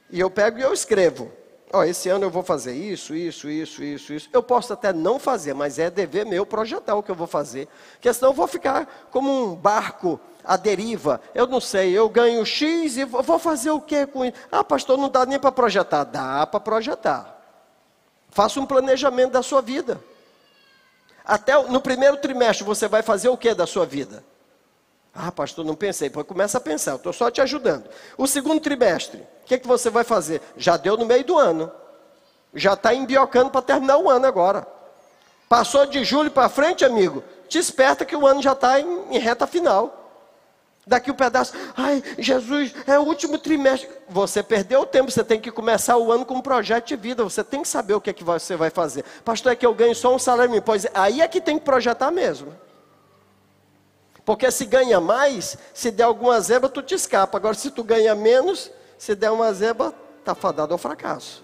E 0.10 0.20
eu 0.20 0.30
pego 0.30 0.60
e 0.60 0.62
eu 0.62 0.74
escrevo. 0.74 1.32
Ó, 1.72 1.80
oh, 1.80 1.84
esse 1.84 2.08
ano 2.08 2.26
eu 2.26 2.30
vou 2.30 2.44
fazer 2.44 2.76
isso, 2.76 3.16
isso, 3.16 3.50
isso, 3.50 3.84
isso, 3.84 4.14
isso. 4.14 4.30
Eu 4.32 4.44
posso 4.44 4.72
até 4.72 4.94
não 4.94 5.18
fazer, 5.18 5.56
mas 5.56 5.80
é 5.80 5.90
dever 5.90 6.24
meu 6.24 6.46
projetar 6.46 6.96
o 6.96 7.02
que 7.02 7.10
eu 7.10 7.16
vou 7.16 7.26
fazer. 7.26 7.68
Porque 7.94 8.14
senão 8.14 8.30
eu 8.30 8.36
vou 8.36 8.46
ficar 8.46 9.08
como 9.10 9.32
um 9.32 9.56
barco 9.56 10.20
à 10.44 10.56
deriva. 10.56 11.20
Eu 11.34 11.48
não 11.48 11.60
sei, 11.60 11.92
eu 11.92 12.08
ganho 12.08 12.46
X 12.46 12.98
e 12.98 13.06
vou 13.06 13.40
fazer 13.40 13.72
o 13.72 13.82
que 13.82 14.06
com 14.06 14.24
isso? 14.24 14.36
Ah, 14.52 14.64
pastor, 14.64 15.00
não 15.00 15.10
dá 15.10 15.26
nem 15.26 15.40
para 15.40 15.52
projetar. 15.52 16.04
Dá 16.04 16.46
para 16.46 16.60
projetar. 16.60 17.42
Faça 18.30 18.60
um 18.60 18.68
planejamento 18.68 19.32
da 19.32 19.42
sua 19.42 19.62
vida. 19.62 20.00
Até 21.26 21.60
no 21.64 21.82
primeiro 21.82 22.18
trimestre 22.18 22.64
você 22.64 22.88
vai 22.88 23.02
fazer 23.02 23.30
o 23.30 23.38
que 23.38 23.52
da 23.56 23.66
sua 23.66 23.86
vida? 23.86 24.24
Ah, 25.14 25.32
pastor, 25.32 25.64
não 25.64 25.76
pensei. 25.76 26.10
Pois 26.10 26.26
começa 26.26 26.58
a 26.58 26.62
pensar, 26.62 26.92
eu 26.92 26.98
estou 26.98 27.14
só 27.14 27.30
te 27.30 27.40
ajudando. 27.40 27.88
O 28.18 28.26
segundo 28.26 28.60
trimestre, 28.60 29.20
o 29.44 29.46
que, 29.46 29.60
que 29.60 29.68
você 29.68 29.90
vai 29.90 30.04
fazer? 30.04 30.42
Já 30.58 30.76
deu 30.76 30.98
no 30.98 31.06
meio 31.06 31.24
do 31.24 31.38
ano. 31.38 31.72
Já 32.54 32.74
está 32.74 32.94
embiocando 32.94 33.50
para 33.50 33.62
terminar 33.62 33.98
o 33.98 34.10
ano 34.10 34.26
agora. 34.26 34.66
Passou 35.48 35.86
de 35.86 36.04
julho 36.04 36.32
para 36.32 36.50
frente, 36.50 36.84
amigo. 36.84 37.24
Te 37.48 37.60
esperta 37.60 38.06
que 38.06 38.16
o 38.16 38.26
ano 38.26 38.42
já 38.42 38.54
está 38.54 38.80
em, 38.80 39.16
em 39.16 39.20
reta 39.20 39.46
final. 39.46 40.00
Daqui 40.86 41.10
o 41.12 41.14
um 41.14 41.16
pedaço, 41.16 41.54
ai, 41.78 42.04
Jesus, 42.18 42.74
é 42.86 43.00
o 43.00 43.04
último 43.04 43.38
trimestre. 43.38 43.90
Você 44.10 44.44
perdeu 44.44 44.82
o 44.82 44.86
tempo, 44.86 45.12
você 45.12 45.24
tem 45.24 45.40
que 45.40 45.52
começar 45.52 45.96
o 45.96 46.12
ano 46.12 46.26
com 46.26 46.36
um 46.36 46.42
projeto 46.42 46.88
de 46.88 46.96
vida. 46.96 47.24
Você 47.24 47.44
tem 47.44 47.62
que 47.62 47.68
saber 47.68 47.94
o 47.94 48.02
que, 48.02 48.10
é 48.10 48.14
que 48.14 48.24
você 48.24 48.56
vai 48.56 48.70
fazer. 48.70 49.06
Pastor, 49.24 49.52
é 49.52 49.56
que 49.56 49.66
eu 49.66 49.74
ganho 49.74 49.96
só 49.96 50.14
um 50.14 50.20
salário 50.20 50.50
mínimo. 50.50 50.66
Pois 50.66 50.86
aí 50.94 51.22
é 51.22 51.28
que 51.28 51.40
tem 51.40 51.58
que 51.58 51.64
projetar 51.64 52.12
mesmo. 52.12 52.54
Porque 54.26 54.50
se 54.52 54.66
ganha 54.66 55.02
mais, 55.02 55.58
se 55.74 55.92
der 55.92 56.04
alguma 56.04 56.40
zebra, 56.40 56.70
tu 56.70 56.82
te 56.82 56.96
escapa. 56.96 57.38
Agora, 57.38 57.54
se 57.54 57.70
tu 57.70 57.84
ganha 57.84 58.16
menos, 58.16 58.72
se 58.98 59.16
der 59.16 59.32
uma 59.32 59.52
zebra, 59.54 59.94
está 60.20 60.34
fadado 60.34 60.74
ao 60.74 60.78
fracasso. 60.78 61.44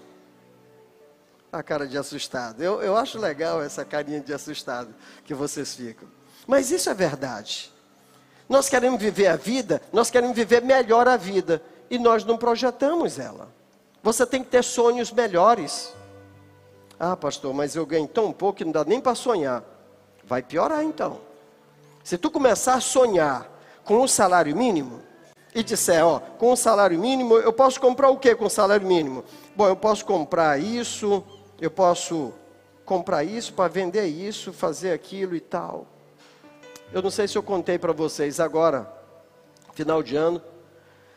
A 1.52 1.62
cara 1.62 1.86
de 1.86 1.98
assustado. 1.98 2.62
Eu, 2.62 2.80
eu 2.80 2.96
acho 2.96 3.18
legal 3.18 3.62
essa 3.62 3.84
carinha 3.84 4.20
de 4.20 4.32
assustado 4.32 4.94
que 5.24 5.34
vocês 5.34 5.74
ficam. 5.74 6.08
Mas 6.46 6.70
isso 6.70 6.88
é 6.88 6.94
verdade. 6.94 7.72
Nós 8.48 8.68
queremos 8.68 9.00
viver 9.00 9.26
a 9.26 9.36
vida, 9.36 9.82
nós 9.92 10.10
queremos 10.10 10.34
viver 10.34 10.62
melhor 10.62 11.06
a 11.06 11.16
vida. 11.16 11.62
E 11.90 11.98
nós 11.98 12.24
não 12.24 12.38
projetamos 12.38 13.18
ela. 13.18 13.48
Você 14.02 14.24
tem 14.24 14.42
que 14.42 14.48
ter 14.48 14.64
sonhos 14.64 15.12
melhores. 15.12 15.92
Ah, 16.98 17.16
pastor, 17.16 17.52
mas 17.52 17.74
eu 17.74 17.84
ganho 17.84 18.06
tão 18.06 18.32
pouco 18.32 18.58
que 18.58 18.64
não 18.64 18.72
dá 18.72 18.84
nem 18.84 19.00
para 19.00 19.14
sonhar. 19.14 19.64
Vai 20.24 20.42
piorar 20.42 20.82
então. 20.84 21.20
Se 22.02 22.16
tu 22.16 22.30
começar 22.30 22.74
a 22.74 22.80
sonhar 22.80 23.50
com 23.84 23.98
um 23.98 24.08
salário 24.08 24.56
mínimo 24.56 25.02
e 25.54 25.62
disser, 25.62 26.04
ó, 26.04 26.20
com 26.20 26.52
o 26.52 26.56
salário 26.56 26.98
mínimo 26.98 27.36
eu 27.36 27.52
posso 27.52 27.80
comprar 27.80 28.08
o 28.10 28.16
que 28.16 28.34
com 28.34 28.46
o 28.46 28.50
salário 28.50 28.86
mínimo? 28.86 29.24
Bom, 29.54 29.68
eu 29.68 29.76
posso 29.76 30.04
comprar 30.04 30.58
isso, 30.58 31.24
eu 31.60 31.70
posso 31.70 32.32
comprar 32.84 33.24
isso 33.24 33.52
para 33.52 33.68
vender 33.68 34.06
isso, 34.06 34.52
fazer 34.52 34.92
aquilo 34.92 35.36
e 35.36 35.40
tal. 35.40 35.86
Eu 36.92 37.02
não 37.02 37.10
sei 37.10 37.28
se 37.28 37.36
eu 37.36 37.42
contei 37.42 37.78
para 37.78 37.92
vocês 37.92 38.40
agora, 38.40 38.90
final 39.74 40.02
de 40.02 40.16
ano, 40.16 40.42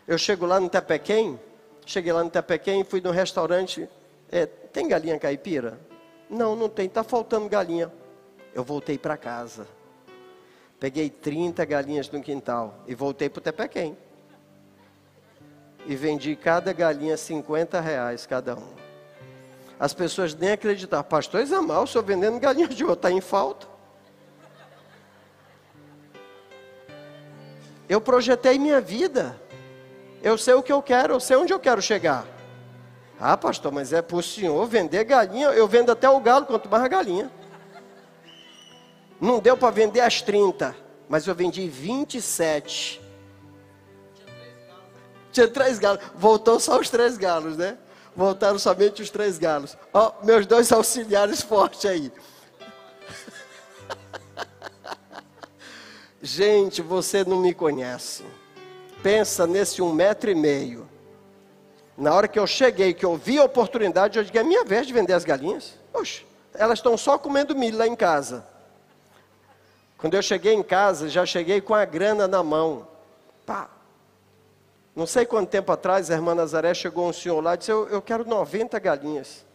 eu 0.07 0.17
chego 0.17 0.45
lá 0.45 0.59
no 0.59 0.69
Tepequém, 0.69 1.39
cheguei 1.85 2.11
lá 2.11 2.23
no 2.23 2.29
Tepequém 2.29 2.83
fui 2.83 3.01
no 3.01 3.09
restaurante, 3.09 3.89
é, 4.31 4.45
tem 4.45 4.87
galinha 4.87 5.17
caipira? 5.17 5.79
Não, 6.29 6.55
não 6.55 6.67
tem, 6.67 6.87
está 6.87 7.03
faltando 7.03 7.47
galinha. 7.47 7.91
Eu 8.53 8.63
voltei 8.63 8.97
para 8.97 9.17
casa. 9.17 9.67
Peguei 10.83 11.09
30 11.09 11.63
galinhas 11.63 12.11
no 12.11 12.21
quintal 12.21 12.83
e 12.85 12.93
voltei 12.93 13.29
para 13.29 13.39
o 13.39 13.41
Tepequém. 13.41 13.97
E 15.85 15.95
vendi 15.95 16.35
cada 16.35 16.73
galinha 16.73 17.15
50 17.15 17.79
reais 17.79 18.25
cada 18.25 18.57
um. 18.57 18.67
As 19.79 19.93
pessoas 19.93 20.35
nem 20.35 20.51
acreditaram. 20.51 21.05
Pastor 21.05 21.39
Isamal, 21.39 21.83
o 21.83 21.87
senhor 21.87 22.03
vendendo 22.03 22.37
galinha 22.37 22.67
de 22.67 22.83
outro, 22.83 22.95
está 22.95 23.11
em 23.11 23.21
falta. 23.21 23.65
Eu 27.87 28.01
projetei 28.01 28.59
minha 28.59 28.81
vida. 28.81 29.39
Eu 30.21 30.37
sei 30.37 30.53
o 30.53 30.61
que 30.61 30.73
eu 30.73 30.81
quero, 30.81 31.13
eu 31.13 31.19
sei 31.21 31.37
onde 31.37 31.53
eu 31.53 31.61
quero 31.61 31.81
chegar. 31.81 32.27
Ah, 33.17 33.37
pastor, 33.37 33.71
mas 33.71 33.93
é 33.93 34.01
para 34.01 34.17
o 34.17 34.21
senhor 34.21 34.65
vender 34.67 35.05
galinha. 35.05 35.47
Eu 35.47 35.65
vendo 35.65 35.93
até 35.93 36.09
o 36.09 36.19
galo, 36.19 36.45
quanto 36.45 36.67
mais 36.67 36.83
a 36.83 36.89
galinha. 36.89 37.31
Não 39.23 39.39
deu 39.39 39.55
para 39.55 39.71
vender 39.71 40.01
as 40.01 40.21
30, 40.21 40.75
mas 41.07 41.25
eu 41.25 41.33
vendi 41.33 41.65
27. 41.69 43.01
Tinha 45.31 45.47
três 45.47 45.79
galos. 45.79 46.03
Voltou 46.13 46.59
só 46.59 46.77
os 46.77 46.89
três 46.89 47.17
galos, 47.17 47.55
né? 47.55 47.77
Voltaram 48.13 48.59
somente 48.59 49.01
os 49.01 49.09
três 49.09 49.38
galos. 49.38 49.77
Ó, 49.93 50.12
oh, 50.12 50.25
meus 50.25 50.45
dois 50.45 50.73
auxiliares 50.73 51.39
fortes 51.41 51.86
aí. 51.86 52.12
Gente, 56.21 56.81
você 56.81 57.23
não 57.23 57.39
me 57.39 57.53
conhece. 57.53 58.25
Pensa 59.01 59.47
nesse 59.47 59.81
um 59.81 59.93
metro 59.93 60.31
e 60.31 60.36
meio. 60.36 60.86
Na 61.97 62.13
hora 62.13 62.27
que 62.27 62.38
eu 62.38 62.45
cheguei, 62.45 62.93
que 62.93 63.05
eu 63.05 63.15
vi 63.15 63.39
a 63.39 63.45
oportunidade, 63.45 64.19
eu 64.19 64.23
digo, 64.25 64.38
é 64.38 64.43
minha 64.43 64.65
vez 64.65 64.86
de 64.86 64.91
vender 64.91 65.13
as 65.13 65.23
galinhas. 65.23 65.75
Oxe, 65.93 66.25
elas 66.53 66.79
estão 66.79 66.97
só 66.97 67.17
comendo 67.17 67.55
milho 67.55 67.77
lá 67.77 67.88
em 67.88 67.95
casa. 67.95 68.51
Quando 70.03 70.15
eu 70.15 70.21
cheguei 70.21 70.53
em 70.53 70.61
casa, 70.61 71.07
já 71.07 71.25
cheguei 71.25 71.61
com 71.61 71.73
a 71.73 71.85
grana 71.85 72.27
na 72.27 72.43
mão. 72.43 72.85
Pá. 73.45 73.69
Não 74.93 75.07
sei 75.07 75.25
quanto 75.25 75.47
tempo 75.47 75.71
atrás, 75.71 76.11
a 76.11 76.13
irmã 76.13 76.35
Nazaré 76.35 76.73
chegou 76.73 77.07
um 77.07 77.13
senhor 77.13 77.41
lá 77.41 77.53
e 77.53 77.57
disse, 77.59 77.71
eu, 77.71 77.87
eu 77.87 78.01
quero 78.01 78.25
90 78.25 78.77
galinhas. 78.79 79.45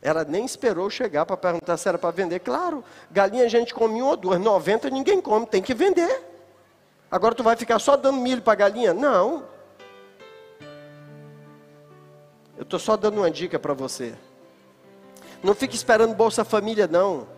Ela 0.00 0.24
nem 0.24 0.46
esperou 0.46 0.88
chegar 0.88 1.26
para 1.26 1.36
perguntar 1.36 1.76
se 1.76 1.86
era 1.86 1.98
para 1.98 2.10
vender. 2.10 2.38
Claro, 2.38 2.82
galinha 3.10 3.44
a 3.44 3.48
gente 3.48 3.74
come 3.74 4.00
uma 4.00 4.12
ou 4.12 4.16
duas, 4.16 4.40
90 4.40 4.88
ninguém 4.88 5.20
come, 5.20 5.44
tem 5.44 5.60
que 5.60 5.74
vender. 5.74 6.22
Agora 7.10 7.34
tu 7.34 7.42
vai 7.42 7.54
ficar 7.54 7.78
só 7.78 7.98
dando 7.98 8.18
milho 8.18 8.40
para 8.40 8.54
galinha? 8.54 8.94
Não. 8.94 9.44
Eu 12.56 12.62
estou 12.62 12.78
só 12.78 12.96
dando 12.96 13.18
uma 13.18 13.30
dica 13.30 13.58
para 13.58 13.74
você. 13.74 14.14
Não 15.42 15.54
fique 15.54 15.76
esperando 15.76 16.14
Bolsa 16.14 16.46
Família, 16.46 16.86
não. 16.86 17.35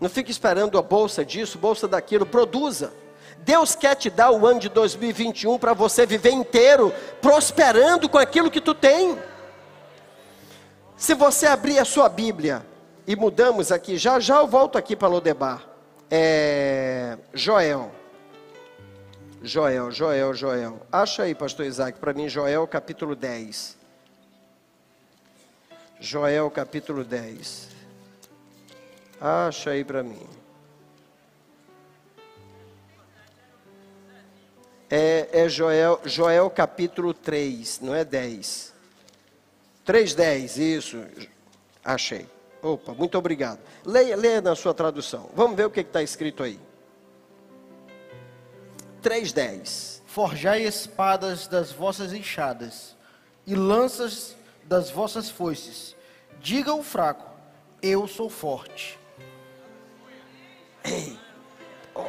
Não 0.00 0.08
fique 0.08 0.30
esperando 0.30 0.78
a 0.78 0.82
bolsa 0.82 1.24
disso, 1.24 1.58
bolsa 1.58 1.88
daquilo. 1.88 2.26
Produza. 2.26 2.92
Deus 3.38 3.74
quer 3.74 3.94
te 3.94 4.10
dar 4.10 4.30
o 4.30 4.46
ano 4.46 4.60
de 4.60 4.68
2021 4.68 5.58
para 5.58 5.72
você 5.72 6.04
viver 6.04 6.32
inteiro, 6.32 6.92
prosperando 7.20 8.08
com 8.08 8.18
aquilo 8.18 8.50
que 8.50 8.60
tu 8.60 8.74
tem. 8.74 9.18
Se 10.96 11.14
você 11.14 11.46
abrir 11.46 11.78
a 11.78 11.84
sua 11.84 12.08
Bíblia, 12.08 12.64
e 13.06 13.14
mudamos 13.14 13.70
aqui, 13.70 13.96
já 13.96 14.18
já 14.18 14.38
eu 14.38 14.48
volto 14.48 14.76
aqui 14.76 14.96
para 14.96 15.06
Lodebar. 15.06 15.64
É, 16.10 17.16
Joel. 17.32 17.92
Joel, 19.42 19.92
Joel, 19.92 20.34
Joel. 20.34 20.80
Acha 20.90 21.22
aí, 21.22 21.34
pastor 21.34 21.66
Isaac, 21.66 21.98
para 22.00 22.12
mim, 22.12 22.28
Joel 22.28 22.66
capítulo 22.66 23.14
10. 23.14 23.76
Joel 26.00 26.50
capítulo 26.50 27.04
10. 27.04 27.75
Acha 29.20 29.70
aí 29.70 29.84
para 29.84 30.02
mim. 30.02 30.26
É, 34.88 35.28
é, 35.32 35.48
Joel, 35.48 36.00
Joel 36.04 36.48
capítulo 36.48 37.12
3, 37.12 37.80
não 37.80 37.94
é 37.94 38.04
10. 38.04 38.72
3,10, 39.86 40.58
isso. 40.58 41.04
Achei. 41.84 42.26
Opa, 42.62 42.92
muito 42.92 43.16
obrigado. 43.18 43.60
Leia, 43.84 44.16
leia 44.16 44.40
na 44.40 44.54
sua 44.54 44.74
tradução. 44.74 45.30
Vamos 45.34 45.56
ver 45.56 45.66
o 45.66 45.70
que 45.70 45.80
está 45.80 46.02
escrito 46.02 46.42
aí. 46.42 46.58
3,10. 49.02 50.02
Forjai 50.06 50.62
espadas 50.62 51.46
das 51.46 51.72
vossas 51.72 52.12
enxadas 52.12 52.96
e 53.46 53.54
lanças 53.54 54.36
das 54.64 54.90
vossas 54.90 55.28
foices. 55.30 55.94
Diga 56.40 56.72
o 56.74 56.82
fraco: 56.82 57.28
Eu 57.82 58.06
sou 58.08 58.30
forte. 58.30 58.98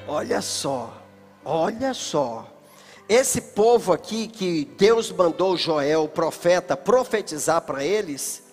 Olha 0.07 0.41
só, 0.41 0.93
olha 1.45 1.93
só. 1.93 2.45
Esse 3.07 3.39
povo 3.39 3.93
aqui 3.93 4.27
que 4.27 4.65
Deus 4.77 5.11
mandou 5.11 5.55
Joel, 5.55 6.03
o 6.03 6.09
profeta, 6.09 6.75
profetizar 6.75 7.61
para 7.61 7.83
eles, 7.83 8.43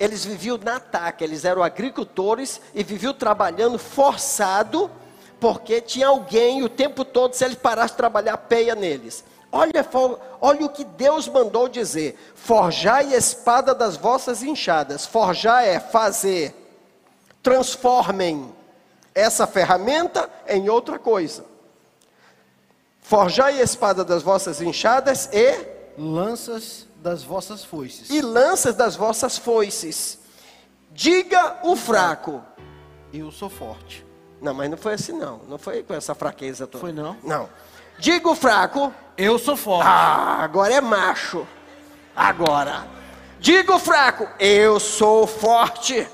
eles 0.00 0.24
viviam 0.24 0.56
na 0.56 0.76
ataque, 0.76 1.22
eles 1.22 1.44
eram 1.44 1.62
agricultores 1.62 2.60
e 2.74 2.82
viviam 2.82 3.12
trabalhando 3.12 3.78
forçado, 3.78 4.90
porque 5.38 5.80
tinha 5.80 6.08
alguém 6.08 6.62
o 6.62 6.68
tempo 6.68 7.04
todo, 7.04 7.34
se 7.34 7.44
eles 7.44 7.56
parassem 7.56 7.92
de 7.92 7.98
trabalhar, 7.98 8.36
peia 8.38 8.74
neles. 8.74 9.24
Olha, 9.52 9.86
olha 10.40 10.64
o 10.64 10.68
que 10.70 10.84
Deus 10.84 11.28
mandou 11.28 11.68
dizer: 11.68 12.18
forjai 12.34 13.14
espada 13.14 13.74
das 13.74 13.96
vossas 13.96 14.42
enxadas. 14.42 15.06
Forjar 15.06 15.64
é 15.64 15.80
fazer, 15.80 16.54
transformem 17.42 18.54
essa 19.18 19.46
ferramenta 19.46 20.30
em 20.46 20.68
outra 20.68 20.98
coisa. 20.98 21.44
Forjai 23.00 23.60
a 23.60 23.64
espada 23.64 24.04
das 24.04 24.22
vossas 24.22 24.60
enxadas 24.60 25.28
e 25.32 25.66
lanças 25.96 26.86
das 26.96 27.22
vossas 27.22 27.64
foices. 27.64 28.10
E 28.10 28.20
lanças 28.20 28.74
das 28.74 28.94
vossas 28.96 29.38
foices. 29.38 30.18
Diga 30.92 31.58
o 31.64 31.74
fraco: 31.74 32.42
Eu 33.12 33.32
sou 33.32 33.48
forte. 33.48 34.06
Não, 34.40 34.54
mas 34.54 34.70
não 34.70 34.76
foi 34.76 34.94
assim 34.94 35.12
não. 35.12 35.40
Não 35.48 35.58
foi 35.58 35.82
com 35.82 35.94
essa 35.94 36.14
fraqueza 36.14 36.66
toda. 36.66 36.80
Foi 36.80 36.92
não? 36.92 37.16
Não. 37.22 37.48
Diga 37.98 38.28
o 38.28 38.34
fraco: 38.34 38.92
Eu 39.16 39.38
sou 39.38 39.56
forte. 39.56 39.86
Ah, 39.88 40.42
agora 40.42 40.74
é 40.74 40.80
macho. 40.80 41.46
Agora. 42.14 42.86
Diga 43.40 43.74
o 43.74 43.78
fraco: 43.78 44.28
Eu 44.38 44.78
sou 44.78 45.26
forte. 45.26 46.06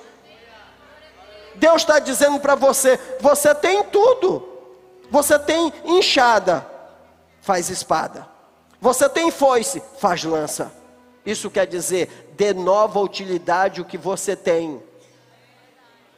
Deus 1.57 1.83
está 1.83 1.99
dizendo 1.99 2.41
para 2.41 2.55
você: 2.55 2.99
você 3.21 3.55
tem 3.55 3.83
tudo. 3.85 4.49
Você 5.11 5.39
tem 5.39 5.73
enxada, 5.85 6.67
faz 7.41 7.71
espada. 7.71 8.27
Você 8.81 9.09
tem 9.09 9.31
foice, 9.31 9.83
faz 9.99 10.25
lança. 10.25 10.73
Isso 11.25 11.51
quer 11.51 11.67
dizer, 11.67 12.33
dê 12.37 12.53
nova 12.53 13.01
utilidade 13.01 13.81
o 13.81 13.85
que 13.85 13.97
você 13.97 14.37
tem. 14.37 14.83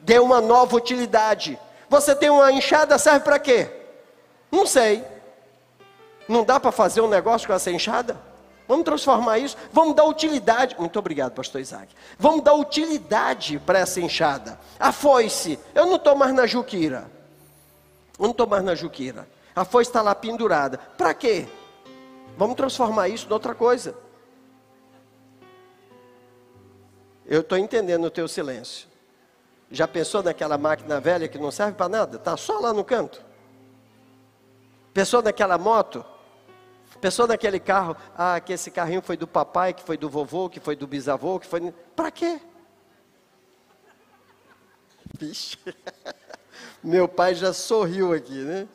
Dê 0.01 0.18
uma 0.18 0.40
nova 0.40 0.77
utilidade. 0.77 1.59
Você 1.88 2.14
tem 2.14 2.31
uma 2.31 2.51
enxada, 2.51 2.99
serve 2.99 3.20
para 3.20 3.38
quê? 3.38 3.70
Não 4.51 4.66
sei. 4.66 5.05
Não 6.29 6.42
dá 6.42 6.59
para 6.59 6.72
fazer 6.72 7.01
um 7.01 7.09
negócio 7.09 7.46
com 7.46 7.55
essa 7.55 7.70
enxada? 7.70 8.16
Vamos 8.68 8.85
transformar 8.85 9.38
isso, 9.38 9.57
vamos 9.72 9.94
dar 9.94 10.05
utilidade. 10.05 10.74
Muito 10.79 10.98
obrigado, 10.98 11.33
pastor 11.33 11.61
Isaac. 11.61 11.94
Vamos 12.18 12.42
dar 12.42 12.55
utilidade 12.55 13.59
para 13.61 13.79
essa 13.79 14.00
enxada. 14.00 14.59
A 14.79 14.90
foice, 14.90 15.59
eu 15.74 15.87
não 15.87 15.96
estou 15.96 16.16
mais 16.16 16.35
na 16.35 16.46
juquira. 16.46 17.11
Eu 18.18 18.24
não 18.24 18.31
estou 18.33 18.46
mais 18.46 18.64
na 18.64 18.74
juquira. 18.74 19.29
A 19.55 19.64
foice 19.64 19.90
está 19.90 20.02
lá 20.02 20.14
pendurada. 20.14 20.79
Para 20.98 21.14
quê? 21.14 21.46
Vamos 22.37 22.57
transformar 22.57 23.09
isso 23.09 23.29
em 23.29 23.33
outra 23.33 23.55
coisa. 23.55 23.94
Eu 27.24 27.40
estou 27.40 27.57
entendendo 27.57 28.05
o 28.05 28.11
teu 28.11 28.26
silêncio. 28.26 28.88
Já 29.70 29.88
pensou 29.88 30.22
naquela 30.22 30.59
máquina 30.59 31.00
velha 31.00 31.29
que 31.29 31.38
não 31.38 31.50
serve 31.50 31.72
para 31.72 31.88
nada? 31.88 32.16
Está 32.16 32.37
só 32.37 32.59
lá 32.59 32.72
no 32.72 32.85
canto. 32.85 33.20
Pensou 34.92 35.22
naquela 35.22 35.59
moto? 35.59 36.05
Pensou 37.01 37.27
naquele 37.27 37.61
carro? 37.61 37.97
Ah, 38.17 38.41
que 38.41 38.53
esse 38.53 38.71
carrinho 38.71 39.03
foi 39.03 39.17
do 39.17 39.27
papai, 39.27 39.75
que 39.75 39.83
foi 39.83 39.97
do 39.97 40.09
vovô, 40.09 40.49
que 40.49 40.61
foi 40.61 40.75
do 40.75 40.87
bisavô, 40.87 41.39
que 41.39 41.47
foi. 41.47 41.73
Para 41.95 42.11
quê? 42.11 42.41
Vixe. 45.19 45.59
Meu 46.83 47.09
pai 47.09 47.35
já 47.35 47.53
sorriu 47.53 48.13
aqui, 48.13 48.43
né? 48.43 48.69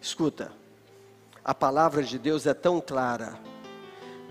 Escuta, 0.00 0.52
a 1.44 1.54
palavra 1.54 2.02
de 2.02 2.18
Deus 2.18 2.46
é 2.46 2.54
tão 2.54 2.80
clara. 2.80 3.38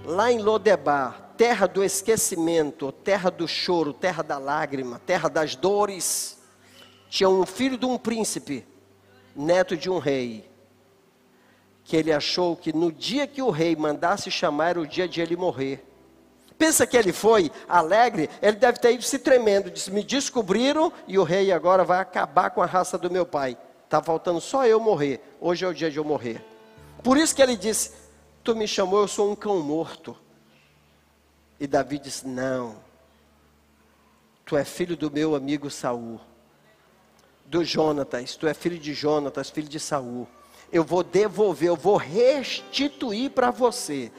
Lá 0.04 0.32
em 0.32 0.40
Lodebar, 0.40 1.34
terra 1.38 1.68
do 1.68 1.84
esquecimento, 1.84 2.92
terra 2.92 3.30
do 3.30 3.48
choro, 3.48 3.94
terra 3.94 4.22
da 4.22 4.38
lágrima, 4.38 5.00
terra 5.00 5.30
das 5.30 5.56
dores, 5.56 6.40
tinha 7.10 7.30
um 7.30 7.46
filho 7.46 7.78
de 7.78 7.86
um 7.86 7.98
príncipe, 7.98 8.66
neto 9.36 9.76
de 9.78 9.90
um 9.90 9.98
rei, 9.98 10.50
que 11.84 11.96
ele 11.96 12.12
achou 12.12 12.56
que 12.56 12.72
no 12.72 12.92
dia 12.92 13.28
que 13.28 13.42
o 13.42 13.50
rei 13.50 13.76
mandasse 13.76 14.30
chamar 14.32 14.70
era 14.70 14.82
o 14.82 14.88
dia 14.88 15.08
de 15.08 15.22
ele 15.22 15.36
morrer. 15.36 15.86
Pensa 16.58 16.86
que 16.86 16.96
ele 16.96 17.12
foi 17.12 17.52
alegre, 17.68 18.30
ele 18.42 18.58
deve 18.58 18.80
ter 18.80 18.94
ido 18.94 19.04
se 19.04 19.18
tremendo, 19.18 19.72
disse: 19.72 19.90
Me 19.90 20.04
descobriram 20.04 20.94
e 21.08 21.18
o 21.18 21.24
rei 21.24 21.52
agora 21.52 21.84
vai 21.84 22.00
acabar 22.00 22.52
com 22.52 22.62
a 22.62 22.68
raça 22.68 22.98
do 22.98 23.10
meu 23.10 23.26
pai. 23.26 23.58
Está 23.84 24.02
faltando 24.02 24.40
só 24.40 24.66
eu 24.66 24.80
morrer. 24.80 25.20
Hoje 25.40 25.66
é 25.66 25.68
o 25.68 25.74
dia 25.74 25.90
de 25.90 25.98
eu 25.98 26.04
morrer. 26.04 26.46
Por 27.04 27.18
isso 27.18 27.36
que 27.36 27.42
ele 27.42 27.58
disse: 27.58 27.94
Tu 28.44 28.56
me 28.56 28.68
chamou, 28.68 29.02
eu 29.02 29.08
sou 29.08 29.32
um 29.32 29.36
cão 29.36 29.60
morto. 29.60 30.16
E 31.60 31.68
Davi 31.68 31.98
disse: 31.98 32.28
Não. 32.28 32.76
Tu 34.46 34.56
é 34.56 34.64
filho 34.64 34.96
do 34.96 35.10
meu 35.10 35.36
amigo 35.36 35.70
Saul. 35.70 36.20
Do 37.52 37.66
Jonatas. 37.66 38.38
Tu 38.38 38.48
é 38.48 38.54
filho 38.54 38.80
de 38.80 38.94
Jonatas, 38.94 39.50
filho 39.50 39.68
de 39.68 39.78
Saul. 39.78 40.26
eu 40.72 40.86
vou 40.86 41.04
devolver, 41.04 41.68
eu 41.68 41.76
vou 41.76 41.98
restituir 41.98 43.30
para 43.32 43.52
você. 43.52 44.10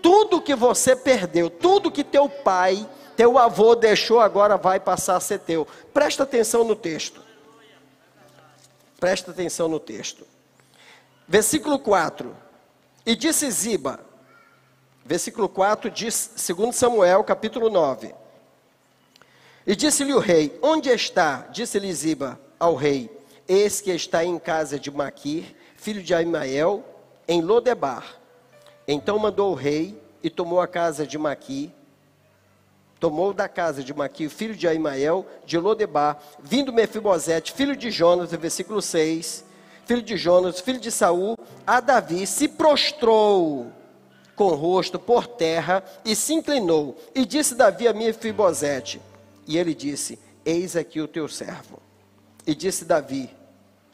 Tudo 0.00 0.40
que 0.40 0.54
você 0.54 0.96
perdeu, 0.96 1.50
tudo 1.50 1.90
que 1.90 2.02
teu 2.02 2.30
pai, 2.30 2.88
teu 3.14 3.36
avô 3.36 3.74
deixou, 3.74 4.20
agora 4.20 4.56
vai 4.56 4.80
passar 4.80 5.16
a 5.16 5.20
ser 5.20 5.40
teu. 5.40 5.66
Presta 5.92 6.22
atenção 6.22 6.64
no 6.64 6.74
texto. 6.74 7.22
Presta 8.98 9.32
atenção 9.32 9.68
no 9.68 9.78
texto. 9.78 10.26
Versículo 11.28 11.78
4. 11.78 12.34
E 13.04 13.14
disse 13.14 13.50
Ziba, 13.50 14.00
versículo 15.04 15.46
4 15.46 15.90
diz, 15.90 16.30
2 16.56 16.74
Samuel, 16.74 17.22
capítulo 17.22 17.68
9. 17.68 18.14
E 19.66 19.76
disse-lhe 19.76 20.14
o 20.14 20.18
rei: 20.18 20.58
Onde 20.62 20.88
está? 20.88 21.48
Disse-lhe 21.52 21.92
Ziba 21.92 22.47
ao 22.58 22.74
rei: 22.74 23.10
Eis 23.46 23.80
que 23.80 23.90
está 23.90 24.24
em 24.24 24.38
casa 24.38 24.78
de 24.78 24.90
Maquir, 24.90 25.54
filho 25.76 26.02
de 26.02 26.14
Aimael, 26.14 26.84
em 27.26 27.40
Lodebar. 27.40 28.16
Então 28.86 29.18
mandou 29.18 29.52
o 29.52 29.54
rei 29.54 30.00
e 30.22 30.30
tomou 30.30 30.60
a 30.60 30.66
casa 30.66 31.06
de 31.06 31.18
Maquir, 31.18 31.70
tomou 32.98 33.32
da 33.32 33.48
casa 33.48 33.82
de 33.82 33.94
Maquir, 33.94 34.30
filho 34.30 34.54
de 34.54 34.66
Aimael, 34.66 35.26
de 35.44 35.58
Lodebar, 35.58 36.18
vindo 36.42 36.72
Mefibosete, 36.72 37.52
filho 37.52 37.76
de 37.76 37.90
Jonas, 37.90 38.32
versículo 38.32 38.82
6, 38.82 39.44
filho 39.86 40.02
de 40.02 40.16
Jonas, 40.16 40.60
filho 40.60 40.80
de 40.80 40.90
Saul, 40.90 41.36
a 41.66 41.80
Davi, 41.80 42.26
se 42.26 42.48
prostrou 42.48 43.72
com 44.34 44.48
o 44.48 44.54
rosto 44.54 44.98
por 44.98 45.26
terra 45.26 45.82
e 46.04 46.14
se 46.14 46.32
inclinou, 46.32 46.96
e 47.14 47.24
disse 47.24 47.54
Davi 47.54 47.88
a 47.88 47.92
Mefibosete, 47.92 49.00
e 49.46 49.58
ele 49.58 49.74
disse: 49.74 50.18
Eis 50.44 50.76
aqui 50.76 51.00
o 51.00 51.08
teu 51.08 51.28
servo. 51.28 51.87
E 52.48 52.54
disse 52.54 52.86
Davi: 52.86 53.28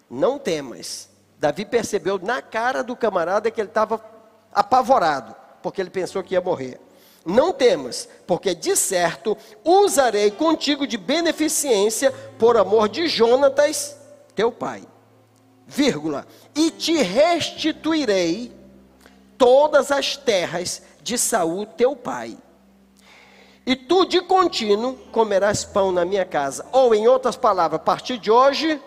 Não 0.08 0.38
temas. 0.38 1.10
Davi 1.40 1.64
percebeu 1.64 2.20
na 2.20 2.40
cara 2.40 2.84
do 2.84 2.94
camarada 2.94 3.50
que 3.50 3.60
ele 3.60 3.68
estava 3.68 4.00
apavorado, 4.54 5.34
porque 5.60 5.80
ele 5.80 5.90
pensou 5.90 6.22
que 6.22 6.34
ia 6.34 6.40
morrer. 6.40 6.80
Não 7.26 7.52
temas, 7.52 8.08
porque 8.28 8.54
de 8.54 8.76
certo 8.76 9.36
usarei 9.64 10.30
contigo 10.30 10.86
de 10.86 10.96
beneficência 10.96 12.12
por 12.38 12.56
amor 12.56 12.88
de 12.88 13.08
Jonatas, 13.08 13.96
teu 14.36 14.52
pai. 14.52 14.84
Vírgula, 15.66 16.24
e 16.54 16.70
te 16.70 17.02
restituirei 17.02 18.52
todas 19.36 19.90
as 19.90 20.16
terras 20.16 20.80
de 21.02 21.18
Saul, 21.18 21.66
teu 21.66 21.96
pai. 21.96 22.38
E 23.66 23.74
tu 23.74 24.04
de 24.04 24.20
contínuo 24.20 24.94
comerás 25.10 25.64
pão 25.64 25.90
na 25.90 26.04
minha 26.04 26.24
casa. 26.24 26.66
Ou 26.70 26.94
em 26.94 27.06
outras 27.08 27.36
palavras, 27.36 27.80
a 27.80 27.82
partir 27.82 28.18
de 28.18 28.30
hoje, 28.30 28.80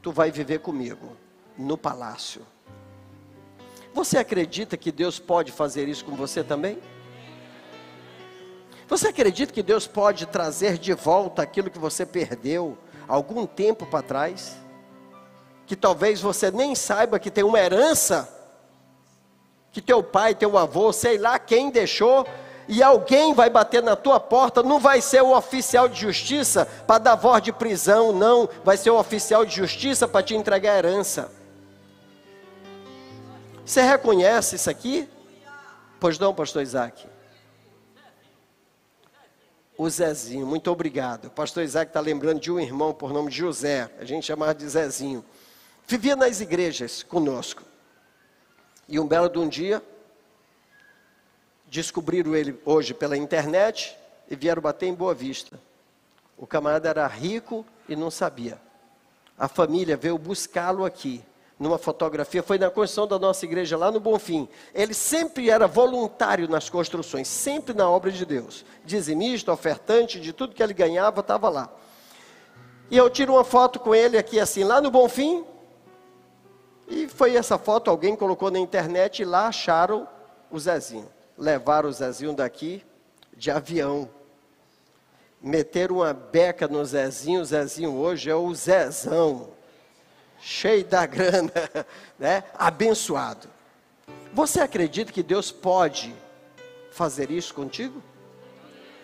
tu 0.00 0.10
vai 0.10 0.30
viver 0.30 0.58
comigo 0.58 1.16
no 1.56 1.78
palácio. 1.78 2.44
Você 3.94 4.18
acredita 4.18 4.76
que 4.76 4.90
Deus 4.90 5.18
pode 5.18 5.52
fazer 5.52 5.88
isso 5.88 6.04
com 6.04 6.16
você 6.16 6.42
também? 6.42 6.78
Você 8.88 9.08
acredita 9.08 9.52
que 9.52 9.62
Deus 9.62 9.86
pode 9.86 10.26
trazer 10.26 10.78
de 10.78 10.92
volta 10.92 11.42
aquilo 11.42 11.70
que 11.70 11.78
você 11.78 12.04
perdeu 12.04 12.76
algum 13.06 13.46
tempo 13.46 13.86
para 13.86 14.02
trás? 14.02 14.56
Que 15.66 15.76
talvez 15.76 16.20
você 16.20 16.50
nem 16.50 16.74
saiba 16.74 17.18
que 17.18 17.30
tem 17.30 17.44
uma 17.44 17.60
herança 17.60 18.28
que 19.70 19.80
teu 19.80 20.02
pai, 20.02 20.34
teu 20.34 20.58
avô, 20.58 20.92
sei 20.92 21.16
lá 21.16 21.38
quem 21.38 21.70
deixou, 21.70 22.26
e 22.68 22.82
alguém 22.82 23.34
vai 23.34 23.50
bater 23.50 23.82
na 23.82 23.96
tua 23.96 24.20
porta, 24.20 24.62
não 24.62 24.78
vai 24.78 25.00
ser 25.00 25.22
o 25.22 25.36
oficial 25.36 25.88
de 25.88 26.00
justiça 26.00 26.66
para 26.86 26.98
dar 26.98 27.14
voz 27.14 27.42
de 27.42 27.52
prisão, 27.52 28.12
não, 28.12 28.48
vai 28.64 28.76
ser 28.76 28.90
o 28.90 28.98
oficial 28.98 29.44
de 29.44 29.54
justiça 29.56 30.06
para 30.06 30.22
te 30.22 30.34
entregar 30.34 30.72
a 30.72 30.78
herança. 30.78 31.30
Você 33.64 33.82
reconhece 33.82 34.56
isso 34.56 34.70
aqui? 34.70 35.08
Pois 36.00 36.18
não, 36.18 36.34
pastor 36.34 36.62
Isaac? 36.62 37.06
O 39.76 39.88
Zezinho, 39.88 40.46
muito 40.46 40.70
obrigado. 40.70 41.26
O 41.26 41.30
pastor 41.30 41.62
Isaac 41.62 41.90
está 41.90 42.00
lembrando 42.00 42.40
de 42.40 42.52
um 42.52 42.60
irmão 42.60 42.92
por 42.92 43.12
nome 43.12 43.30
de 43.30 43.38
José, 43.38 43.90
a 43.98 44.04
gente 44.04 44.26
chamava 44.26 44.54
de 44.54 44.68
Zezinho. 44.68 45.24
Vivia 45.86 46.14
nas 46.14 46.40
igrejas 46.40 47.02
conosco. 47.02 47.62
E 48.88 49.00
um 49.00 49.06
belo 49.06 49.28
de 49.28 49.38
um 49.38 49.48
dia, 49.48 49.82
descobriram 51.72 52.36
ele 52.36 52.60
hoje 52.66 52.92
pela 52.92 53.16
internet 53.16 53.96
e 54.30 54.36
vieram 54.36 54.60
bater 54.60 54.86
em 54.86 54.94
Boa 54.94 55.14
Vista. 55.14 55.58
O 56.36 56.46
camarada 56.46 56.90
era 56.90 57.06
rico 57.06 57.64
e 57.88 57.96
não 57.96 58.10
sabia. 58.10 58.60
A 59.38 59.48
família 59.48 59.96
veio 59.96 60.18
buscá-lo 60.18 60.84
aqui, 60.84 61.24
numa 61.58 61.78
fotografia, 61.78 62.42
foi 62.42 62.58
na 62.58 62.68
construção 62.68 63.06
da 63.06 63.18
nossa 63.18 63.46
igreja 63.46 63.74
lá 63.78 63.90
no 63.90 63.98
Bonfim. 63.98 64.46
Ele 64.74 64.92
sempre 64.92 65.48
era 65.48 65.66
voluntário 65.66 66.46
nas 66.46 66.68
construções, 66.68 67.26
sempre 67.26 67.72
na 67.72 67.88
obra 67.88 68.10
de 68.10 68.26
Deus. 68.26 68.66
Dizimista, 68.84 69.50
ofertante, 69.50 70.20
de 70.20 70.34
tudo 70.34 70.54
que 70.54 70.62
ele 70.62 70.74
ganhava, 70.74 71.20
estava 71.20 71.48
lá. 71.48 71.70
E 72.90 72.98
eu 72.98 73.08
tiro 73.08 73.32
uma 73.32 73.44
foto 73.44 73.80
com 73.80 73.94
ele 73.94 74.18
aqui 74.18 74.38
assim, 74.38 74.62
lá 74.62 74.78
no 74.78 74.90
Bonfim. 74.90 75.42
E 76.86 77.08
foi 77.08 77.34
essa 77.34 77.56
foto, 77.56 77.88
alguém 77.88 78.14
colocou 78.14 78.50
na 78.50 78.58
internet 78.58 79.22
e 79.22 79.24
lá 79.24 79.46
acharam 79.46 80.06
o 80.50 80.60
Zezinho 80.60 81.08
levaram 81.36 81.88
o 81.88 81.92
Zezinho 81.92 82.32
daqui 82.32 82.84
de 83.36 83.50
avião. 83.50 84.08
Meteram 85.40 85.96
uma 85.96 86.12
beca 86.12 86.68
no 86.68 86.84
Zezinho, 86.84 87.40
o 87.40 87.44
Zezinho 87.44 87.96
hoje 87.96 88.30
é 88.30 88.34
o 88.34 88.54
Zezão, 88.54 89.50
cheio 90.40 90.84
da 90.84 91.04
grana, 91.04 91.52
né? 92.18 92.44
abençoado. 92.54 93.48
Você 94.32 94.60
acredita 94.60 95.12
que 95.12 95.22
Deus 95.22 95.50
pode 95.50 96.14
fazer 96.92 97.30
isso 97.30 97.52
contigo? 97.52 98.02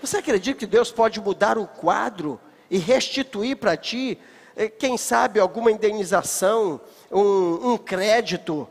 Você 0.01 0.19
acredita 0.19 0.61
que 0.61 0.67
Deus 0.67 0.93
pode 0.93 1.21
mudar 1.21 1.59
o 1.59 1.67
quadro 1.67 2.41
e 2.71 2.79
restituir 2.79 3.57
para 3.57 3.77
ti, 3.77 4.17
eh, 4.55 4.69
quem 4.69 4.97
sabe, 4.97 5.41
alguma 5.41 5.73
indenização, 5.73 6.81
um, 7.11 7.73
um 7.73 7.79
crédito? 7.79 8.69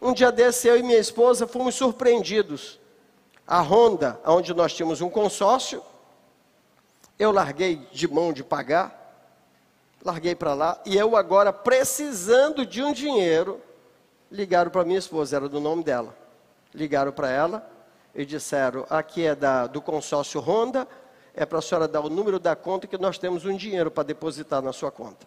Um 0.00 0.12
dia 0.12 0.30
desse, 0.30 0.68
eu 0.68 0.78
e 0.78 0.82
minha 0.82 0.98
esposa 0.98 1.46
fomos 1.46 1.74
surpreendidos 1.74 2.79
a 3.50 3.60
Honda, 3.60 4.20
onde 4.24 4.54
nós 4.54 4.72
tínhamos 4.72 5.00
um 5.00 5.10
consórcio, 5.10 5.82
eu 7.18 7.32
larguei 7.32 7.84
de 7.90 8.06
mão 8.06 8.32
de 8.32 8.44
pagar, 8.44 9.12
larguei 10.04 10.36
para 10.36 10.54
lá, 10.54 10.80
e 10.86 10.96
eu 10.96 11.16
agora 11.16 11.52
precisando 11.52 12.64
de 12.64 12.80
um 12.80 12.92
dinheiro, 12.92 13.60
ligaram 14.30 14.70
para 14.70 14.84
minha 14.84 15.00
esposa, 15.00 15.34
era 15.34 15.48
do 15.48 15.58
nome 15.58 15.82
dela. 15.82 16.16
Ligaram 16.72 17.10
para 17.10 17.28
ela 17.28 17.68
e 18.14 18.24
disseram: 18.24 18.86
aqui 18.88 19.26
é 19.26 19.34
da, 19.34 19.66
do 19.66 19.82
consórcio 19.82 20.40
Honda, 20.40 20.86
é 21.34 21.44
para 21.44 21.58
a 21.58 21.62
senhora 21.62 21.88
dar 21.88 22.02
o 22.02 22.08
número 22.08 22.38
da 22.38 22.54
conta 22.54 22.86
que 22.86 22.96
nós 22.96 23.18
temos 23.18 23.44
um 23.44 23.56
dinheiro 23.56 23.90
para 23.90 24.04
depositar 24.04 24.62
na 24.62 24.72
sua 24.72 24.92
conta. 24.92 25.26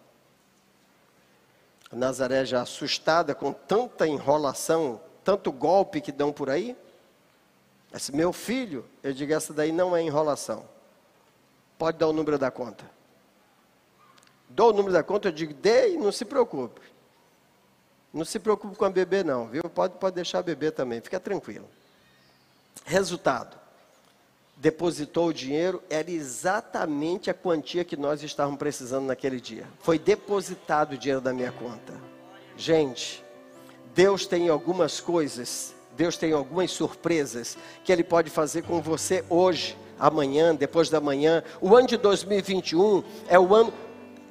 A 1.92 1.96
Nazaré 1.96 2.46
já 2.46 2.62
assustada 2.62 3.34
com 3.34 3.52
tanta 3.52 4.06
enrolação, 4.06 4.98
tanto 5.22 5.52
golpe 5.52 6.00
que 6.00 6.10
dão 6.10 6.32
por 6.32 6.48
aí, 6.48 6.74
esse 7.96 8.14
meu 8.14 8.32
filho, 8.32 8.84
eu 9.02 9.12
digo, 9.12 9.32
essa 9.32 9.52
daí 9.52 9.70
não 9.70 9.96
é 9.96 10.02
enrolação. 10.02 10.64
Pode 11.78 11.98
dar 11.98 12.08
o 12.08 12.12
número 12.12 12.38
da 12.38 12.50
conta. 12.50 12.84
Dou 14.48 14.70
o 14.70 14.72
número 14.72 14.92
da 14.92 15.02
conta, 15.02 15.28
eu 15.28 15.32
digo, 15.32 15.54
e 15.64 15.96
não 15.96 16.10
se 16.10 16.24
preocupe. 16.24 16.80
Não 18.12 18.24
se 18.24 18.38
preocupe 18.38 18.76
com 18.76 18.84
a 18.84 18.90
bebê 18.90 19.24
não, 19.24 19.48
viu? 19.48 19.62
Pode, 19.64 19.94
pode 19.98 20.14
deixar 20.14 20.38
a 20.38 20.42
bebê 20.42 20.70
também, 20.70 21.00
fica 21.00 21.18
tranquilo. 21.18 21.68
Resultado. 22.84 23.56
Depositou 24.56 25.28
o 25.28 25.34
dinheiro, 25.34 25.82
era 25.90 26.08
exatamente 26.08 27.28
a 27.28 27.34
quantia 27.34 27.84
que 27.84 27.96
nós 27.96 28.22
estávamos 28.22 28.58
precisando 28.58 29.06
naquele 29.06 29.40
dia. 29.40 29.66
Foi 29.80 29.98
depositado 29.98 30.92
o 30.92 30.98
dinheiro 30.98 31.20
da 31.20 31.32
minha 31.32 31.50
conta. 31.50 31.92
Gente, 32.56 33.24
Deus 33.94 34.26
tem 34.26 34.48
algumas 34.48 35.00
coisas 35.00 35.74
Deus 35.96 36.16
tem 36.16 36.32
algumas 36.32 36.70
surpresas 36.70 37.56
que 37.84 37.92
Ele 37.92 38.02
pode 38.02 38.30
fazer 38.30 38.62
com 38.62 38.80
você 38.80 39.24
hoje, 39.28 39.76
amanhã, 39.98 40.54
depois 40.54 40.90
da 40.90 41.00
manhã. 41.00 41.42
O 41.60 41.74
ano 41.74 41.86
de 41.86 41.96
2021 41.96 43.04
é 43.28 43.38
o 43.38 43.54
ano. 43.54 43.72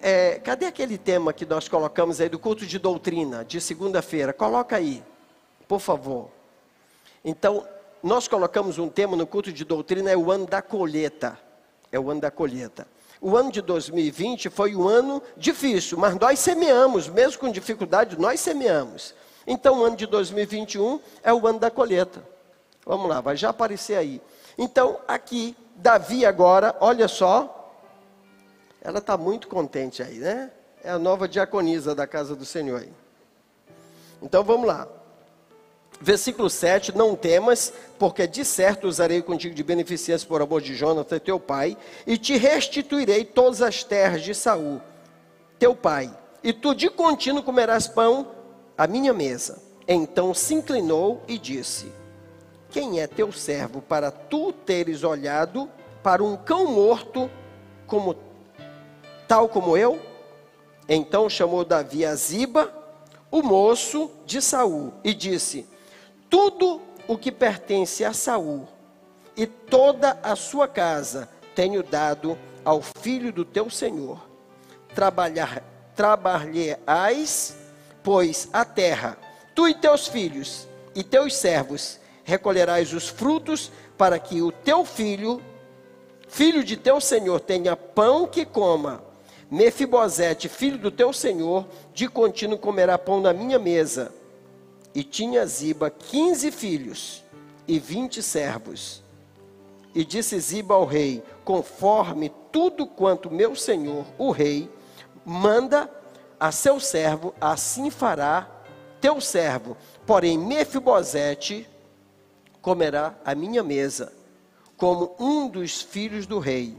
É, 0.02 0.40
cadê 0.40 0.66
aquele 0.66 0.98
tema 0.98 1.32
que 1.32 1.46
nós 1.46 1.70
colocamos 1.70 2.20
aí 2.20 2.28
do 2.28 2.38
culto 2.38 2.66
de 2.66 2.78
doutrina, 2.78 3.46
de 3.46 3.62
segunda-feira? 3.62 4.34
Coloca 4.34 4.76
aí, 4.76 5.02
por 5.66 5.80
favor. 5.80 6.30
Então, 7.24 7.66
nós 8.02 8.28
colocamos 8.28 8.78
um 8.78 8.90
tema 8.90 9.16
no 9.16 9.26
culto 9.26 9.54
de 9.54 9.64
doutrina, 9.64 10.12
é 10.12 10.18
o 10.18 10.30
ano 10.30 10.46
da 10.46 10.62
colheita. 10.62 11.40
É 11.90 11.98
o 11.98 12.12
ano 12.12 12.20
da 12.20 12.30
colheita. 12.30 12.86
O 13.22 13.38
ano 13.38 13.50
de 13.50 13.62
2020 13.62 14.50
foi 14.50 14.76
um 14.76 14.86
ano 14.86 15.24
difícil, 15.38 15.98
mas 15.98 16.14
nós 16.20 16.40
semeamos, 16.40 17.08
mesmo 17.08 17.40
com 17.40 17.50
dificuldade, 17.50 18.20
nós 18.20 18.42
semeamos. 18.42 19.16
Então, 19.46 19.80
o 19.80 19.86
ano 19.86 19.96
de 19.96 20.06
2021 20.06 21.00
é 21.24 21.34
o 21.34 21.46
ano 21.48 21.60
da 21.60 21.70
colheita. 21.70 22.24
Vamos 22.86 23.10
lá, 23.10 23.22
vai 23.22 23.36
já 23.36 23.50
aparecer 23.50 23.98
aí. 23.98 24.22
Então, 24.58 25.00
aqui, 25.08 25.56
Davi 25.76 26.26
agora, 26.26 26.76
olha 26.80 27.08
só. 27.08 27.60
Ela 28.82 29.00
está 29.00 29.18
muito 29.18 29.48
contente 29.48 30.04
aí, 30.04 30.18
né? 30.18 30.52
É 30.84 30.90
a 30.90 31.00
nova 31.00 31.28
diaconisa 31.28 31.96
da 31.96 32.06
casa 32.06 32.36
do 32.36 32.46
Senhor 32.46 32.82
aí. 32.82 32.92
Então 34.22 34.44
vamos 34.44 34.68
lá. 34.68 34.88
Versículo 36.00 36.50
7, 36.50 36.98
não 36.98 37.16
temas, 37.16 37.72
porque 37.98 38.28
de 38.28 38.44
certo 38.44 38.88
usarei 38.88 39.22
contigo 39.22 39.54
de 39.56 39.64
beneficência 39.64 40.28
por 40.28 40.42
amor 40.42 40.62
de 40.62 40.76
Jonathan, 40.76 41.20
teu 41.20 41.40
pai, 41.40 41.78
e 42.06 42.18
te 42.18 42.36
restituirei 42.36 43.24
todas 43.24 43.62
as 43.62 43.84
terras 43.84 44.22
de 44.22 44.34
Saul, 44.34 44.82
teu 45.58 45.74
pai, 45.76 46.14
e 46.44 46.52
tu 46.52 46.74
de 46.74 46.90
contínuo 46.90 47.44
comerás 47.44 47.88
pão 47.88 48.28
à 48.78 48.88
minha 48.88 49.14
mesa. 49.14 49.62
Então 49.88 50.34
se 50.34 50.54
inclinou 50.54 51.22
e 51.28 51.38
disse: 51.38 51.92
Quem 52.70 53.00
é 53.00 53.08
teu 53.08 53.32
servo 53.32 53.82
para 53.82 54.12
tu 54.12 54.52
teres 54.52 55.04
olhado 55.04 55.70
para 56.02 56.24
um 56.24 56.36
cão 56.36 56.66
morto 56.66 57.30
como 57.86 58.16
tal 59.28 59.50
como 59.50 59.78
eu? 59.78 60.00
Então 60.88 61.30
chamou 61.30 61.64
Davi 61.64 62.06
a 62.06 62.16
Ziba, 62.16 62.74
o 63.32 63.42
moço 63.42 64.12
de 64.26 64.42
Saul, 64.42 64.94
e 65.04 65.14
disse: 65.14 65.68
tudo 66.34 66.82
o 67.08 67.16
que 67.16 67.32
pertence 67.32 68.04
a 68.04 68.12
Saul 68.12 68.68
e 69.38 69.46
toda 69.46 70.18
a 70.24 70.36
sua 70.36 70.68
casa 70.68 71.30
tenho 71.54 71.84
dado 71.84 72.36
ao 72.66 72.82
filho 72.82 73.32
do 73.32 73.46
teu 73.46 73.70
senhor. 73.70 74.20
Trabalhar, 74.96 75.62
trabalhais, 75.96 77.56
pois, 78.04 78.50
a 78.52 78.66
terra, 78.66 79.18
tu 79.56 79.68
e 79.68 79.74
teus 79.74 80.08
filhos 80.08 80.68
e 80.94 81.04
teus 81.04 81.36
servos, 81.36 82.00
recolherás 82.24 82.94
os 82.94 83.08
frutos 83.08 83.72
para 83.98 84.20
que 84.20 84.42
o 84.42 84.52
teu 84.52 84.86
filho, 84.86 85.42
filho 86.28 86.64
de 86.64 86.78
teu 86.78 87.00
senhor, 87.00 87.40
tenha 87.40 87.76
pão 87.76 88.28
que 88.28 88.46
coma. 88.46 89.04
Mefibosete, 89.50 90.50
filho 90.50 90.78
do 90.78 90.90
teu 90.90 91.14
senhor, 91.14 91.66
de 91.94 92.08
contínuo 92.08 92.58
comerá 92.58 92.98
pão 92.98 93.22
na 93.22 93.32
minha 93.32 93.60
mesa 93.60 94.12
e 94.96 95.04
tinha 95.04 95.46
Ziba 95.46 95.90
quinze 95.90 96.52
filhos 96.52 97.24
e 97.68 97.80
vinte 97.80 98.22
servos. 98.22 99.02
E 99.96 100.04
disse 100.04 100.40
Ziba 100.40 100.74
ao 100.76 100.86
rei: 100.86 101.24
Conforme 101.44 102.32
tudo 102.52 102.86
quanto 102.86 103.32
meu 103.32 103.56
senhor, 103.56 104.06
o 104.18 104.32
rei, 104.32 104.70
manda 105.26 105.90
a 106.40 106.52
seu 106.52 106.80
servo, 106.80 107.34
assim 107.40 107.90
fará 107.90 108.50
teu 109.00 109.20
servo. 109.20 109.76
Porém, 110.06 110.38
Mefibosete 110.38 111.68
comerá 112.62 113.16
a 113.26 113.36
minha 113.36 113.62
mesa, 113.62 114.14
como 114.78 115.16
um 115.20 115.48
dos 115.50 115.82
filhos 115.82 116.26
do 116.26 116.40
rei. 116.40 116.78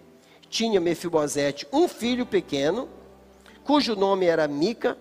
Tinha 0.49 0.81
Mefibosete 0.81 1.67
um 1.73 1.87
filho 1.87 2.25
pequeno, 2.25 2.89
cujo 3.65 3.95
nome 3.95 4.27
era 4.27 4.49
Mica, 4.49 4.97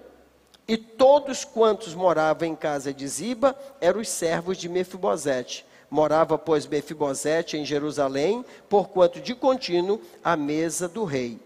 e 0.67 0.77
todos 0.77 1.43
quantos 1.43 1.93
moravam 1.93 2.47
em 2.47 2.55
casa 2.55 2.93
de 2.93 3.07
Ziba 3.07 3.57
eram 3.81 3.99
os 3.99 4.09
servos 4.09 4.57
de 4.57 4.69
Mefibosete. 4.69 5.65
Morava, 5.89 6.37
pois, 6.37 6.65
Mefibosete 6.65 7.55
em 7.55 7.63
Jerusalém, 7.63 8.43
porquanto 8.67 9.21
de 9.21 9.35
contínuo 9.35 10.01
a 10.23 10.35
mesa 10.35 10.87
do 10.87 11.03
rei. 11.03 11.39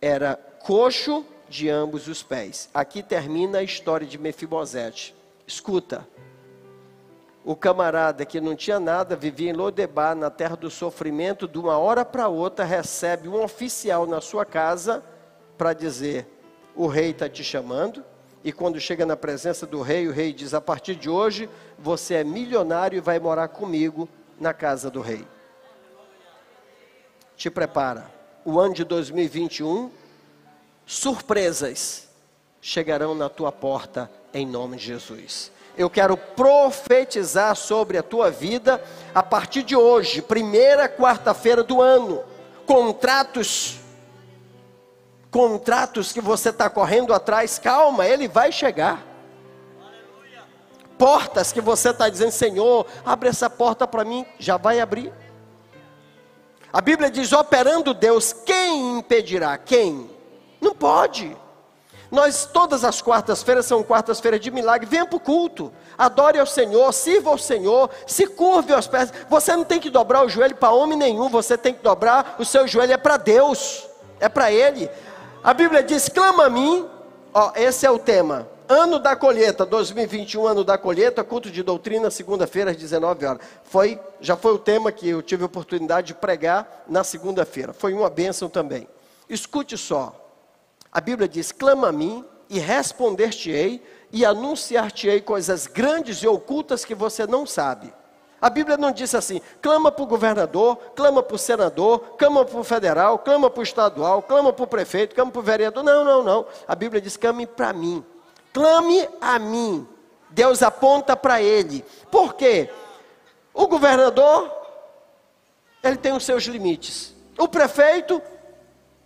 Era 0.00 0.36
coxo 0.36 1.24
de 1.48 1.68
ambos 1.68 2.08
os 2.08 2.22
pés. 2.22 2.68
Aqui 2.72 3.02
termina 3.02 3.58
a 3.58 3.62
história 3.62 4.06
de 4.06 4.18
Mefibosete. 4.18 5.14
Escuta. 5.46 6.06
O 7.44 7.56
camarada 7.56 8.26
que 8.26 8.40
não 8.40 8.54
tinha 8.54 8.78
nada, 8.78 9.16
vivia 9.16 9.50
em 9.50 9.54
Lodebar, 9.54 10.14
na 10.14 10.28
terra 10.28 10.56
do 10.56 10.70
sofrimento, 10.70 11.48
de 11.48 11.58
uma 11.58 11.78
hora 11.78 12.04
para 12.04 12.28
outra 12.28 12.64
recebe 12.64 13.28
um 13.28 13.42
oficial 13.42 14.06
na 14.06 14.20
sua 14.20 14.44
casa 14.44 15.02
para 15.56 15.72
dizer: 15.72 16.26
o 16.76 16.86
rei 16.86 17.10
está 17.10 17.28
te 17.28 17.42
chamando, 17.42 18.04
e 18.44 18.52
quando 18.52 18.78
chega 18.78 19.06
na 19.06 19.16
presença 19.16 19.66
do 19.66 19.80
rei, 19.80 20.06
o 20.06 20.12
rei 20.12 20.32
diz: 20.32 20.52
A 20.52 20.60
partir 20.60 20.94
de 20.94 21.08
hoje, 21.08 21.48
você 21.78 22.14
é 22.14 22.24
milionário 22.24 22.96
e 22.96 23.00
vai 23.00 23.18
morar 23.18 23.48
comigo 23.48 24.08
na 24.38 24.52
casa 24.52 24.90
do 24.90 25.00
rei. 25.00 25.26
Te 27.36 27.50
prepara. 27.50 28.10
O 28.44 28.58
ano 28.58 28.74
de 28.74 28.84
2021, 28.84 29.90
surpresas 30.88 32.08
chegarão 32.62 33.14
na 33.14 33.28
tua 33.28 33.52
porta 33.52 34.10
em 34.32 34.46
nome 34.46 34.78
de 34.78 34.86
Jesus. 34.86 35.52
Eu 35.76 35.90
quero 35.90 36.16
profetizar 36.16 37.54
sobre 37.54 37.98
a 37.98 38.02
tua 38.02 38.30
vida 38.30 38.82
a 39.14 39.22
partir 39.22 39.62
de 39.62 39.76
hoje, 39.76 40.22
primeira 40.22 40.88
quarta-feira 40.88 41.62
do 41.62 41.82
ano. 41.82 42.24
Contratos 42.66 43.76
contratos 45.30 46.10
que 46.10 46.22
você 46.22 46.48
está 46.48 46.70
correndo 46.70 47.12
atrás, 47.12 47.58
calma, 47.58 48.06
ele 48.06 48.26
vai 48.26 48.50
chegar. 48.50 49.06
Portas 50.96 51.52
que 51.52 51.60
você 51.60 51.90
está 51.90 52.08
dizendo, 52.08 52.32
Senhor, 52.32 52.86
abre 53.04 53.28
essa 53.28 53.50
porta 53.50 53.86
para 53.86 54.04
mim, 54.04 54.24
já 54.38 54.56
vai 54.56 54.80
abrir. 54.80 55.12
A 56.72 56.80
Bíblia 56.80 57.10
diz: 57.10 57.30
operando 57.30 57.92
Deus, 57.92 58.32
quem 58.32 58.98
impedirá? 58.98 59.56
Quem? 59.58 60.17
Não 60.60 60.74
pode. 60.74 61.36
Nós, 62.10 62.46
todas 62.46 62.84
as 62.84 63.02
quartas-feiras, 63.02 63.66
são 63.66 63.82
quartas-feiras 63.82 64.40
de 64.40 64.50
milagre. 64.50 64.86
Venha 64.86 65.04
para 65.04 65.16
o 65.16 65.20
culto, 65.20 65.72
adore 65.96 66.38
ao 66.38 66.46
Senhor, 66.46 66.90
sirva 66.92 67.30
ao 67.30 67.38
Senhor, 67.38 67.90
se 68.06 68.26
curve 68.26 68.72
aos 68.72 68.86
pés. 68.86 69.12
Você 69.28 69.54
não 69.54 69.64
tem 69.64 69.78
que 69.78 69.90
dobrar 69.90 70.24
o 70.24 70.28
joelho 70.28 70.56
para 70.56 70.70
homem 70.70 70.96
nenhum, 70.96 71.28
você 71.28 71.58
tem 71.58 71.74
que 71.74 71.82
dobrar 71.82 72.36
o 72.38 72.44
seu 72.44 72.66
joelho, 72.66 72.92
é 72.92 72.96
para 72.96 73.18
Deus, 73.18 73.86
é 74.18 74.28
para 74.28 74.50
Ele. 74.50 74.88
A 75.44 75.52
Bíblia 75.52 75.82
diz: 75.82 76.08
clama 76.08 76.46
a 76.46 76.50
mim. 76.50 76.88
Ó, 77.32 77.52
esse 77.54 77.84
é 77.84 77.90
o 77.90 77.98
tema. 77.98 78.48
Ano 78.66 78.98
da 78.98 79.14
colheita, 79.14 79.64
2021, 79.64 80.46
ano 80.46 80.64
da 80.64 80.76
colheita, 80.76 81.22
culto 81.22 81.50
de 81.50 81.62
doutrina, 81.62 82.10
segunda-feira 82.10 82.70
às 82.70 82.76
19 82.76 83.24
horas. 83.24 83.42
Foi, 83.64 83.98
já 84.20 84.36
foi 84.36 84.52
o 84.52 84.58
tema 84.58 84.90
que 84.92 85.08
eu 85.08 85.22
tive 85.22 85.42
a 85.42 85.46
oportunidade 85.46 86.08
de 86.08 86.14
pregar 86.14 86.84
na 86.88 87.04
segunda-feira. 87.04 87.72
Foi 87.72 87.92
uma 87.92 88.10
bênção 88.10 88.48
também. 88.48 88.86
Escute 89.28 89.76
só. 89.76 90.27
A 90.92 91.00
Bíblia 91.00 91.28
diz: 91.28 91.52
clama 91.52 91.88
a 91.88 91.92
mim 91.92 92.24
e 92.48 92.58
responder-te-ei 92.58 93.82
e 94.12 94.24
anunciar-te-ei 94.24 95.20
coisas 95.20 95.66
grandes 95.66 96.18
e 96.18 96.26
ocultas 96.26 96.84
que 96.84 96.94
você 96.94 97.26
não 97.26 97.46
sabe. 97.46 97.92
A 98.40 98.48
Bíblia 98.48 98.76
não 98.76 98.92
diz 98.92 99.14
assim: 99.14 99.40
clama 99.60 99.90
para 99.90 100.02
o 100.02 100.06
governador, 100.06 100.76
clama 100.94 101.22
para 101.22 101.34
o 101.34 101.38
senador, 101.38 102.16
clama 102.16 102.44
para 102.44 102.58
o 102.58 102.64
federal, 102.64 103.18
clama 103.18 103.50
para 103.50 103.60
o 103.60 103.62
estadual, 103.64 104.22
clama 104.22 104.52
para 104.52 104.64
o 104.64 104.68
prefeito, 104.68 105.14
clama 105.14 105.30
para 105.30 105.40
o 105.40 105.42
vereador. 105.42 105.82
Não, 105.82 106.04
não, 106.04 106.22
não. 106.22 106.46
A 106.66 106.74
Bíblia 106.74 107.00
diz: 107.00 107.16
clame 107.16 107.46
para 107.46 107.72
mim. 107.72 108.04
Clame 108.52 109.08
a 109.20 109.38
mim. 109.38 109.86
Deus 110.30 110.62
aponta 110.62 111.16
para 111.16 111.42
ele. 111.42 111.84
Por 112.10 112.34
quê? 112.34 112.70
O 113.52 113.66
governador, 113.66 114.50
ele 115.82 115.96
tem 115.96 116.12
os 116.12 116.24
seus 116.24 116.44
limites. 116.44 117.14
O 117.36 117.48
prefeito, 117.48 118.22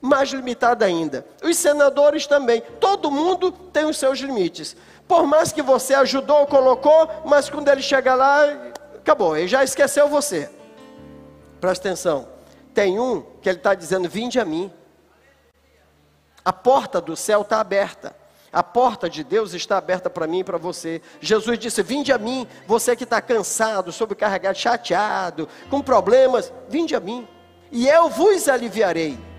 mais 0.03 0.31
limitado 0.31 0.85
ainda. 0.85 1.25
Os 1.41 1.57
senadores 1.57 2.27
também. 2.27 2.61
Todo 2.81 3.11
mundo 3.11 3.53
tem 3.53 3.85
os 3.85 3.97
seus 3.97 4.19
limites. 4.19 4.77
Por 5.07 5.27
mais 5.27 5.53
que 5.53 5.63
você 5.63 5.95
ajudou, 5.95 6.45
colocou, 6.47 7.09
mas 7.25 7.49
quando 7.49 7.69
ele 7.69 7.81
chega 7.81 8.15
lá, 8.15 8.45
acabou, 8.97 9.37
ele 9.37 9.47
já 9.47 9.63
esqueceu 9.63 10.09
você. 10.09 10.51
Presta 11.61 11.89
atenção. 11.89 12.29
Tem 12.75 12.99
um 12.99 13.23
que 13.41 13.49
ele 13.49 13.59
está 13.59 13.75
dizendo: 13.75 14.09
Vinde 14.09 14.41
a 14.41 14.45
mim. 14.45 14.73
A 16.45 16.53
porta 16.53 17.01
do 17.01 17.15
céu 17.15 17.43
está 17.43 17.61
aberta. 17.61 18.17
A 18.53 18.63
porta 18.63 19.09
de 19.09 19.23
Deus 19.23 19.55
está 19.55 19.79
aberta 19.79 20.11
para 20.11 20.27
mim 20.27 20.41
e 20.41 20.45
para 20.45 20.59
você. 20.59 21.01
Jesus 21.21 21.59
disse: 21.59 21.83
Vinde 21.83 22.13
a 22.13 22.19
mim, 22.19 22.47
você 22.67 22.97
que 22.97 23.05
está 23.05 23.21
cansado, 23.21 23.93
sobrecarregado, 23.93 24.59
chateado, 24.59 25.49
com 25.71 25.81
problemas, 25.81 26.53
vinde 26.69 26.97
a 26.97 27.01
mim, 27.01 27.29
e 27.71 27.89
eu 27.89 28.11
vos 28.11 28.49
aliviarei. 28.49 29.32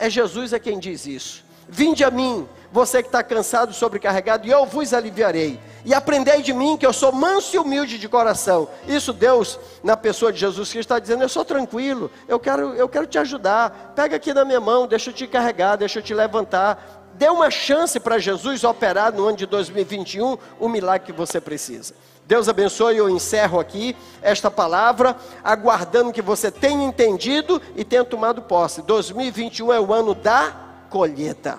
É 0.00 0.08
Jesus 0.08 0.54
é 0.54 0.58
quem 0.58 0.78
diz 0.78 1.04
isso. 1.04 1.44
Vinde 1.68 2.02
a 2.02 2.10
mim, 2.10 2.48
você 2.72 3.02
que 3.02 3.08
está 3.08 3.22
cansado, 3.22 3.74
sobrecarregado, 3.74 4.46
e 4.46 4.50
eu 4.50 4.64
vos 4.64 4.94
aliviarei. 4.94 5.60
E 5.84 5.92
aprendei 5.92 6.40
de 6.40 6.54
mim 6.54 6.78
que 6.78 6.86
eu 6.86 6.92
sou 6.92 7.12
manso 7.12 7.54
e 7.54 7.58
humilde 7.58 7.98
de 7.98 8.08
coração. 8.08 8.66
Isso 8.88 9.12
Deus, 9.12 9.60
na 9.84 9.98
pessoa 9.98 10.32
de 10.32 10.40
Jesus 10.40 10.70
Cristo, 10.70 10.86
está 10.86 10.98
dizendo: 10.98 11.22
eu 11.22 11.28
sou 11.28 11.44
tranquilo, 11.44 12.10
eu 12.26 12.40
quero, 12.40 12.72
eu 12.74 12.88
quero 12.88 13.06
te 13.06 13.18
ajudar. 13.18 13.92
Pega 13.94 14.16
aqui 14.16 14.32
na 14.32 14.42
minha 14.42 14.58
mão, 14.58 14.86
deixa 14.86 15.10
eu 15.10 15.14
te 15.14 15.26
carregar, 15.26 15.76
deixa 15.76 15.98
eu 15.98 16.02
te 16.02 16.14
levantar. 16.14 17.12
Dê 17.14 17.28
uma 17.28 17.50
chance 17.50 18.00
para 18.00 18.18
Jesus 18.18 18.64
operar 18.64 19.12
no 19.12 19.28
ano 19.28 19.36
de 19.36 19.44
2021 19.44 20.38
o 20.58 20.66
milagre 20.66 21.06
que 21.06 21.12
você 21.12 21.38
precisa. 21.42 21.94
Deus 22.30 22.48
abençoe, 22.48 22.96
eu 22.96 23.10
encerro 23.10 23.58
aqui 23.58 23.96
esta 24.22 24.48
palavra, 24.48 25.16
aguardando 25.42 26.12
que 26.12 26.22
você 26.22 26.48
tenha 26.48 26.84
entendido 26.84 27.60
e 27.74 27.84
tenha 27.84 28.04
tomado 28.04 28.40
posse. 28.40 28.82
2021 28.82 29.72
é 29.72 29.80
o 29.80 29.92
ano 29.92 30.14
da 30.14 30.54
colheita. 30.88 31.58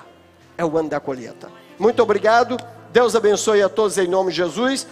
É 0.57 0.63
o 0.63 0.77
ano 0.77 0.87
da 0.87 0.97
colheita. 0.97 1.51
Muito 1.77 2.01
obrigado. 2.01 2.55
Deus 2.93 3.17
abençoe 3.17 3.61
a 3.61 3.67
todos 3.67 3.97
em 3.97 4.07
nome 4.07 4.31
de 4.31 4.37
Jesus. 4.37 4.87